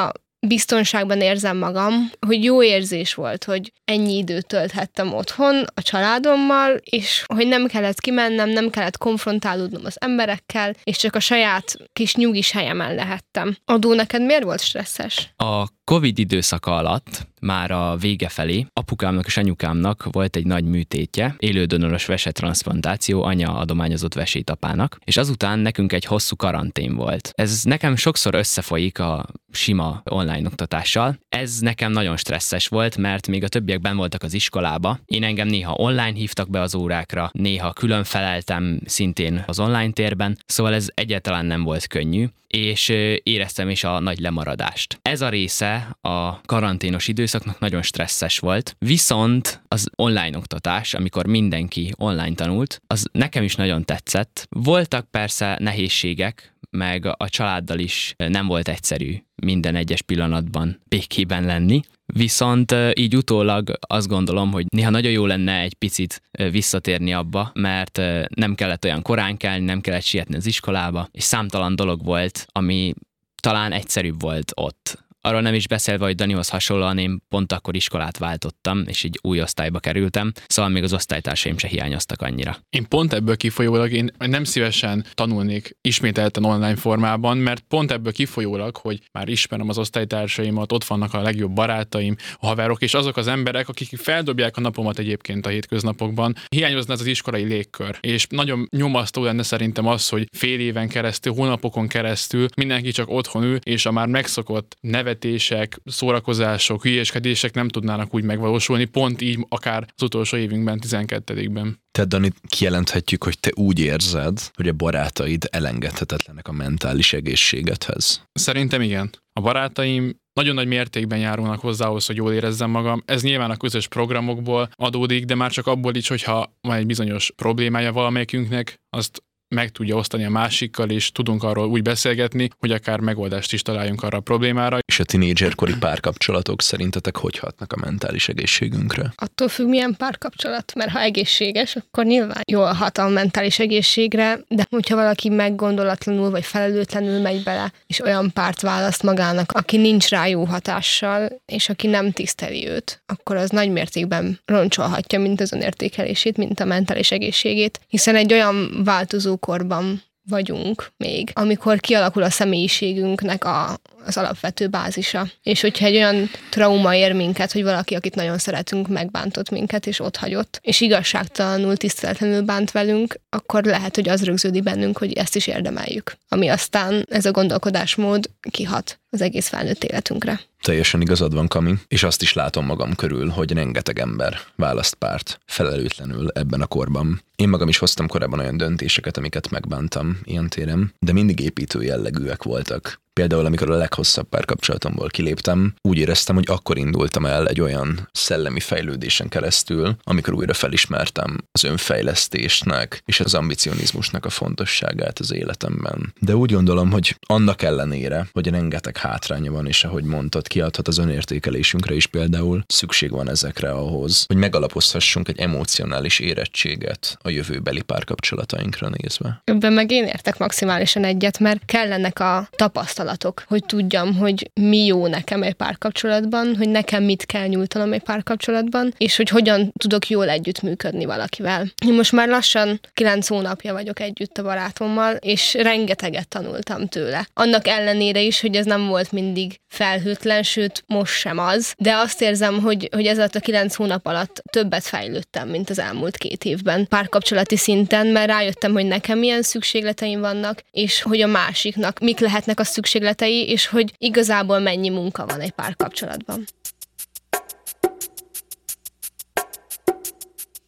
biztonságban 0.46 1.20
érzem 1.20 1.56
magam, 1.56 2.10
hogy 2.26 2.44
jó 2.44 2.62
érzés 2.62 3.14
volt, 3.14 3.44
hogy 3.44 3.72
ennyi 3.84 4.16
időt 4.16 4.46
tölthettem 4.46 5.14
otthon 5.14 5.64
a 5.74 5.82
családommal, 5.82 6.80
és 6.84 7.24
hogy 7.34 7.46
nem 7.46 7.66
kellett 7.66 8.00
kimennem, 8.00 8.48
nem 8.48 8.70
kellett 8.70 8.98
konfrontálódnom 8.98 9.84
az 9.84 10.00
emberekkel, 10.00 10.74
és 10.84 10.96
csak 10.96 11.14
a 11.14 11.20
saját 11.20 11.76
kis 11.92 12.14
nyugis 12.14 12.50
helyemen 12.50 12.94
lehettem. 12.94 13.56
Adó, 13.64 13.94
neked 13.94 14.22
miért 14.22 14.44
volt 14.44 14.60
stresszes? 14.60 15.32
A 15.36 15.66
Covid 15.90 16.18
időszaka 16.18 16.76
alatt, 16.76 17.26
már 17.40 17.70
a 17.70 17.96
vége 17.96 18.28
felé, 18.28 18.66
apukámnak 18.72 19.26
és 19.26 19.36
anyukámnak 19.36 20.08
volt 20.10 20.36
egy 20.36 20.46
nagy 20.46 20.64
műtétje, 20.64 21.34
élődonoros 21.38 22.06
vesetransplantáció, 22.06 23.22
anya 23.22 23.54
adományozott 23.54 24.14
vesét 24.14 24.50
apának, 24.50 24.98
és 25.04 25.16
azután 25.16 25.58
nekünk 25.58 25.92
egy 25.92 26.04
hosszú 26.04 26.36
karantén 26.36 26.94
volt. 26.94 27.32
Ez 27.34 27.62
nekem 27.62 27.96
sokszor 27.96 28.34
összefolyik 28.34 28.98
a 28.98 29.26
sima 29.52 30.02
online 30.04 30.46
oktatással. 30.46 31.18
Ez 31.28 31.58
nekem 31.58 31.92
nagyon 31.92 32.16
stresszes 32.16 32.68
volt, 32.68 32.96
mert 32.96 33.26
még 33.26 33.44
a 33.44 33.48
többiekben 33.48 33.96
voltak 33.96 34.22
az 34.22 34.34
iskolába. 34.34 34.98
Én 35.04 35.24
engem 35.24 35.48
néha 35.48 35.72
online 35.72 36.12
hívtak 36.12 36.50
be 36.50 36.60
az 36.60 36.74
órákra, 36.74 37.30
néha 37.32 37.72
külön 37.72 38.04
feleltem 38.04 38.80
szintén 38.84 39.44
az 39.46 39.60
online 39.60 39.90
térben, 39.90 40.38
szóval 40.46 40.74
ez 40.74 40.88
egyáltalán 40.94 41.46
nem 41.46 41.62
volt 41.62 41.86
könnyű 41.86 42.26
és 42.46 42.88
éreztem 43.22 43.68
is 43.68 43.84
a 43.84 44.00
nagy 44.00 44.18
lemaradást. 44.18 44.98
Ez 45.02 45.20
a 45.20 45.28
része 45.28 45.75
a 46.00 46.40
karanténos 46.40 47.08
időszaknak 47.08 47.58
nagyon 47.58 47.82
stresszes 47.82 48.38
volt, 48.38 48.76
viszont 48.78 49.62
az 49.68 49.88
online 49.96 50.36
oktatás, 50.36 50.94
amikor 50.94 51.26
mindenki 51.26 51.92
online 51.96 52.34
tanult, 52.34 52.82
az 52.86 53.08
nekem 53.12 53.42
is 53.42 53.54
nagyon 53.54 53.84
tetszett. 53.84 54.46
Voltak 54.50 55.10
persze 55.10 55.56
nehézségek, 55.60 56.54
meg 56.70 57.06
a 57.16 57.28
családdal 57.28 57.78
is 57.78 58.14
nem 58.16 58.46
volt 58.46 58.68
egyszerű 58.68 59.16
minden 59.34 59.74
egyes 59.74 60.02
pillanatban 60.02 60.80
békében 60.88 61.44
lenni, 61.44 61.82
Viszont 62.14 62.74
így 62.94 63.16
utólag 63.16 63.72
azt 63.80 64.08
gondolom, 64.08 64.52
hogy 64.52 64.66
néha 64.68 64.90
nagyon 64.90 65.12
jó 65.12 65.26
lenne 65.26 65.60
egy 65.60 65.74
picit 65.74 66.22
visszatérni 66.50 67.12
abba, 67.12 67.50
mert 67.54 68.00
nem 68.34 68.54
kellett 68.54 68.84
olyan 68.84 69.02
korán 69.02 69.36
kelni, 69.36 69.64
nem 69.64 69.80
kellett 69.80 70.02
sietni 70.02 70.36
az 70.36 70.46
iskolába, 70.46 71.08
és 71.12 71.22
számtalan 71.22 71.76
dolog 71.76 72.04
volt, 72.04 72.46
ami 72.52 72.94
talán 73.42 73.72
egyszerűbb 73.72 74.20
volt 74.20 74.52
ott 74.54 75.04
Arról 75.26 75.40
nem 75.40 75.54
is 75.54 75.68
beszélve, 75.68 76.04
hogy 76.04 76.14
Danihoz 76.14 76.48
hasonlóan 76.48 76.98
én 76.98 77.22
pont 77.28 77.52
akkor 77.52 77.76
iskolát 77.76 78.18
váltottam, 78.18 78.84
és 78.86 79.04
egy 79.04 79.18
új 79.22 79.40
osztályba 79.40 79.78
kerültem, 79.78 80.32
szóval 80.46 80.70
még 80.70 80.82
az 80.82 80.92
osztálytársaim 80.92 81.58
se 81.58 81.68
hiányoztak 81.68 82.22
annyira. 82.22 82.56
Én 82.70 82.88
pont 82.88 83.12
ebből 83.12 83.36
kifolyólag 83.36 83.92
én 83.92 84.10
nem 84.18 84.44
szívesen 84.44 85.04
tanulnék 85.14 85.76
ismételten 85.80 86.44
online 86.44 86.76
formában, 86.76 87.36
mert 87.36 87.64
pont 87.68 87.92
ebből 87.92 88.12
kifolyólag, 88.12 88.76
hogy 88.76 89.00
már 89.12 89.28
ismerem 89.28 89.68
az 89.68 89.78
osztálytársaimat, 89.78 90.72
ott 90.72 90.84
vannak 90.84 91.14
a 91.14 91.22
legjobb 91.22 91.52
barátaim, 91.52 92.16
a 92.38 92.46
haverok, 92.46 92.82
és 92.82 92.94
azok 92.94 93.16
az 93.16 93.26
emberek, 93.26 93.68
akik 93.68 93.96
feldobják 93.96 94.56
a 94.56 94.60
napomat 94.60 94.98
egyébként 94.98 95.46
a 95.46 95.48
hétköznapokban, 95.48 96.34
hiányozna 96.48 96.92
ez 96.92 97.00
az 97.00 97.06
iskolai 97.06 97.44
légkör. 97.44 97.98
És 98.00 98.26
nagyon 98.28 98.68
nyomasztó 98.70 99.24
lenne 99.24 99.42
szerintem 99.42 99.86
az, 99.86 100.08
hogy 100.08 100.28
fél 100.32 100.60
éven 100.60 100.88
keresztül, 100.88 101.32
hónapokon 101.32 101.88
keresztül 101.88 102.46
mindenki 102.56 102.90
csak 102.90 103.10
otthon 103.10 103.42
ül, 103.42 103.58
és 103.62 103.86
a 103.86 103.92
már 103.92 104.06
megszokott 104.06 104.76
nevetések, 105.16 105.80
szórakozások, 105.84 106.82
hülyéskedések 106.82 107.54
nem 107.54 107.68
tudnának 107.68 108.14
úgy 108.14 108.24
megvalósulni, 108.24 108.84
pont 108.84 109.20
így 109.20 109.46
akár 109.48 109.86
az 109.96 110.02
utolsó 110.02 110.36
évünkben, 110.36 110.80
12-ben. 110.86 111.80
Te, 111.90 112.04
Dani, 112.04 112.30
kijelenthetjük, 112.48 113.24
hogy 113.24 113.38
te 113.38 113.50
úgy 113.54 113.80
érzed, 113.80 114.38
hogy 114.54 114.68
a 114.68 114.72
barátaid 114.72 115.48
elengedhetetlenek 115.50 116.48
a 116.48 116.52
mentális 116.52 117.12
egészségedhez. 117.12 118.22
Szerintem 118.32 118.80
igen. 118.80 119.10
A 119.32 119.40
barátaim 119.40 120.16
nagyon 120.32 120.54
nagy 120.54 120.66
mértékben 120.66 121.18
járulnak 121.18 121.60
hozzá 121.60 121.86
ahhoz, 121.86 122.06
hogy 122.06 122.16
jól 122.16 122.32
érezzem 122.32 122.70
magam. 122.70 123.02
Ez 123.04 123.22
nyilván 123.22 123.50
a 123.50 123.56
közös 123.56 123.88
programokból 123.88 124.68
adódik, 124.74 125.24
de 125.24 125.34
már 125.34 125.50
csak 125.50 125.66
abból 125.66 125.94
is, 125.94 126.08
hogyha 126.08 126.56
van 126.60 126.76
egy 126.76 126.86
bizonyos 126.86 127.32
problémája 127.36 127.92
valamelyikünknek, 127.92 128.80
azt 128.90 129.22
meg 129.48 129.70
tudja 129.70 129.96
osztani 129.96 130.24
a 130.24 130.30
másikkal, 130.30 130.90
és 130.90 131.12
tudunk 131.12 131.42
arról 131.42 131.68
úgy 131.68 131.82
beszélgetni, 131.82 132.48
hogy 132.58 132.70
akár 132.70 133.00
megoldást 133.00 133.52
is 133.52 133.62
találjunk 133.62 134.02
arra 134.02 134.18
a 134.18 134.20
problémára. 134.20 134.78
És 134.86 135.00
a 135.00 135.04
tinédzserkori 135.04 135.74
párkapcsolatok 135.78 136.62
szerintetek 136.62 137.16
hogy 137.16 137.38
hatnak 137.38 137.72
a 137.72 137.76
mentális 137.80 138.28
egészségünkre? 138.28 139.12
Attól 139.14 139.48
függ, 139.48 139.68
milyen 139.68 139.94
párkapcsolat, 139.98 140.74
mert 140.74 140.90
ha 140.90 141.00
egészséges, 141.00 141.76
akkor 141.76 142.04
nyilván 142.04 142.42
jól 142.50 142.72
hat 142.72 142.98
a 142.98 143.08
mentális 143.08 143.58
egészségre, 143.58 144.40
de 144.48 144.66
hogyha 144.70 144.96
valaki 144.96 145.28
meggondolatlanul 145.28 146.30
vagy 146.30 146.44
felelőtlenül 146.44 147.20
megy 147.20 147.42
bele, 147.42 147.72
és 147.86 148.00
olyan 148.00 148.30
párt 148.32 148.60
választ 148.60 149.02
magának, 149.02 149.52
aki 149.52 149.76
nincs 149.76 150.08
rá 150.08 150.26
jó 150.26 150.44
hatással, 150.44 151.42
és 151.46 151.68
aki 151.68 151.86
nem 151.86 152.12
tiszteli 152.12 152.68
őt, 152.68 153.02
akkor 153.06 153.36
az 153.36 153.50
nagy 153.50 153.70
mértékben 153.70 154.40
roncsolhatja 154.44 155.18
mint 155.18 155.40
az 155.40 155.52
önértékelését, 155.52 156.36
mint 156.36 156.60
a 156.60 156.64
mentális 156.64 157.10
egészségét, 157.10 157.80
hiszen 157.88 158.16
egy 158.16 158.32
olyan 158.32 158.82
változó 158.84 159.35
korban 159.36 160.02
vagyunk 160.28 160.92
még, 160.96 161.30
amikor 161.34 161.80
kialakul 161.80 162.22
a 162.22 162.30
személyiségünknek 162.30 163.44
a, 163.44 163.78
az 164.04 164.16
alapvető 164.16 164.68
bázisa. 164.68 165.26
És 165.42 165.60
hogyha 165.60 165.86
egy 165.86 165.94
olyan 165.94 166.30
trauma 166.50 166.94
ér 166.94 167.12
minket, 167.12 167.52
hogy 167.52 167.62
valaki, 167.62 167.94
akit 167.94 168.14
nagyon 168.14 168.38
szeretünk, 168.38 168.88
megbántott 168.88 169.50
minket, 169.50 169.86
és 169.86 170.00
ott 170.00 170.16
hagyott, 170.16 170.58
és 170.62 170.80
igazságtalanul, 170.80 171.76
tiszteletlenül 171.76 172.42
bánt 172.42 172.70
velünk, 172.70 173.20
akkor 173.28 173.64
lehet, 173.64 173.94
hogy 173.94 174.08
az 174.08 174.24
rögződi 174.24 174.60
bennünk, 174.60 174.98
hogy 174.98 175.12
ezt 175.12 175.36
is 175.36 175.46
érdemeljük. 175.46 176.16
Ami 176.28 176.48
aztán 176.48 177.06
ez 177.10 177.26
a 177.26 177.30
gondolkodásmód 177.30 178.30
kihat 178.50 179.00
az 179.10 179.20
egész 179.20 179.48
felnőtt 179.48 179.84
életünkre. 179.84 180.40
Teljesen 180.66 181.00
igazad 181.00 181.34
van, 181.34 181.48
Kami, 181.48 181.74
és 181.88 182.02
azt 182.02 182.22
is 182.22 182.32
látom 182.32 182.64
magam 182.64 182.94
körül, 182.94 183.28
hogy 183.28 183.52
rengeteg 183.52 183.98
ember 183.98 184.38
választ 184.56 184.94
párt 184.94 185.40
felelőtlenül 185.46 186.28
ebben 186.34 186.60
a 186.60 186.66
korban. 186.66 187.20
Én 187.36 187.48
magam 187.48 187.68
is 187.68 187.78
hoztam 187.78 188.06
korábban 188.06 188.38
olyan 188.38 188.56
döntéseket, 188.56 189.16
amiket 189.16 189.50
megbántam 189.50 190.18
ilyen 190.24 190.48
téren, 190.48 190.94
de 190.98 191.12
mindig 191.12 191.40
építő 191.40 191.82
jellegűek 191.82 192.42
voltak. 192.42 193.00
Például, 193.20 193.46
amikor 193.46 193.70
a 193.70 193.76
leghosszabb 193.76 194.28
párkapcsolatomból 194.28 195.08
kiléptem, 195.08 195.74
úgy 195.82 195.98
éreztem, 195.98 196.34
hogy 196.34 196.44
akkor 196.48 196.78
indultam 196.78 197.26
el 197.26 197.48
egy 197.48 197.60
olyan 197.60 198.08
szellemi 198.12 198.60
fejlődésen 198.60 199.28
keresztül, 199.28 199.96
amikor 200.02 200.34
újra 200.34 200.54
felismertem 200.54 201.38
az 201.52 201.64
önfejlesztésnek 201.64 203.02
és 203.04 203.20
az 203.20 203.34
ambicionizmusnak 203.34 204.24
a 204.24 204.30
fontosságát 204.30 205.18
az 205.18 205.32
életemben. 205.32 206.14
De 206.20 206.36
úgy 206.36 206.52
gondolom, 206.52 206.90
hogy 206.90 207.16
annak 207.26 207.62
ellenére, 207.62 208.28
hogy 208.32 208.48
rengeteg 208.48 208.96
hátránya 208.96 209.52
van, 209.52 209.66
és 209.66 209.84
ahogy 209.84 210.04
mondtad, 210.04 210.46
kiadhat 210.46 210.88
az 210.88 210.98
önértékelésünkre 210.98 211.94
is 211.94 212.06
például, 212.06 212.64
szükség 212.66 213.10
van 213.10 213.28
ezekre 213.28 213.70
ahhoz, 213.70 214.24
hogy 214.26 214.36
megalapozhassunk 214.36 215.28
egy 215.28 215.38
emocionális 215.38 216.18
érettséget 216.18 217.18
a 217.22 217.28
jövőbeli 217.28 217.82
párkapcsolatainkra 217.82 218.88
nézve. 218.88 219.40
Ebben 219.44 219.72
meg 219.72 219.90
én 219.90 220.04
értek 220.04 220.38
maximálisan 220.38 221.04
egyet, 221.04 221.38
mert 221.38 221.64
kellenek 221.64 222.20
a 222.20 222.48
tapasztalatok, 222.56 223.04
hogy 223.46 223.64
tudjam, 223.64 224.16
hogy 224.16 224.50
mi 224.54 224.84
jó 224.84 225.06
nekem 225.06 225.42
egy 225.42 225.54
párkapcsolatban, 225.54 226.56
hogy 226.56 226.68
nekem 226.68 227.02
mit 227.02 227.26
kell 227.26 227.46
nyújtanom 227.46 227.92
egy 227.92 228.02
párkapcsolatban, 228.02 228.94
és 228.98 229.16
hogy 229.16 229.28
hogyan 229.28 229.72
tudok 229.78 230.08
jól 230.08 230.28
együttműködni 230.28 231.04
valakivel. 231.04 231.66
Most 231.86 232.12
már 232.12 232.28
lassan 232.28 232.80
kilenc 232.94 233.28
hónapja 233.28 233.72
vagyok 233.72 234.00
együtt 234.00 234.38
a 234.38 234.42
barátommal, 234.42 235.14
és 235.14 235.54
rengeteget 235.54 236.28
tanultam 236.28 236.86
tőle. 236.86 237.28
Annak 237.34 237.68
ellenére 237.68 238.20
is, 238.20 238.40
hogy 238.40 238.56
ez 238.56 238.64
nem 238.64 238.86
volt 238.86 239.12
mindig 239.12 239.60
felhőtlen, 239.68 240.42
sőt 240.42 240.84
most 240.86 241.12
sem 241.12 241.38
az, 241.38 241.74
de 241.78 241.94
azt 241.94 242.22
érzem, 242.22 242.60
hogy, 242.60 242.88
hogy 242.92 243.06
ez 243.06 243.18
a 243.18 243.28
kilenc 243.40 243.74
hónap 243.74 244.06
alatt 244.06 244.42
többet 244.50 244.84
fejlődtem, 244.84 245.48
mint 245.48 245.70
az 245.70 245.78
elmúlt 245.78 246.16
két 246.16 246.44
évben 246.44 246.86
párkapcsolati 246.88 247.56
szinten, 247.56 248.06
mert 248.06 248.26
rájöttem, 248.26 248.72
hogy 248.72 248.86
nekem 248.86 249.18
milyen 249.18 249.42
szükségleteim 249.42 250.20
vannak, 250.20 250.62
és 250.70 251.02
hogy 251.02 251.20
a 251.20 251.26
másiknak 251.26 251.98
mik 251.98 252.18
lehetnek 252.18 252.60
a 252.60 252.64
szükségletei, 252.96 253.48
és 253.48 253.66
hogy 253.66 253.94
igazából 253.98 254.58
mennyi 254.58 254.88
munka 254.88 255.26
van 255.26 255.40
egy 255.40 255.50
párkapcsolatban. 255.50 256.44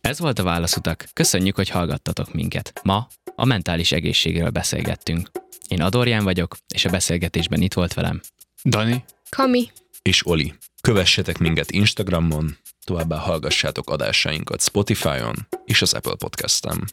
Ez 0.01 0.19
volt 0.19 0.39
a 0.39 0.43
Válaszutak. 0.43 1.05
Köszönjük, 1.13 1.57
hogy 1.57 1.69
hallgattatok 1.69 2.33
minket. 2.33 2.81
Ma 2.83 3.09
a 3.37 3.45
mentális 3.45 3.93
egészségről 3.93 4.51
beszélgettünk. 4.51 5.31
Én 5.69 5.83
Adorján 5.83 6.25
vagyok, 6.25 6.57
és 6.75 6.85
a 6.85 6.91
beszélgetésben 6.91 7.63
itt 7.63 7.75
volt 7.75 7.95
velem. 7.95 8.21
Dani? 8.65 9.05
Kami. 9.31 9.71
És 10.03 10.27
Oli. 10.27 10.55
Kövessetek 10.81 11.39
minket 11.39 11.71
Instagramon, 11.71 12.57
továbbá 12.85 13.17
hallgassátok 13.17 13.91
adásainkat 13.91 14.63
Spotify-on 14.63 15.49
és 15.65 15.83
az 15.83 15.95
Apple 15.95 16.15
Podcast-en. 16.19 16.85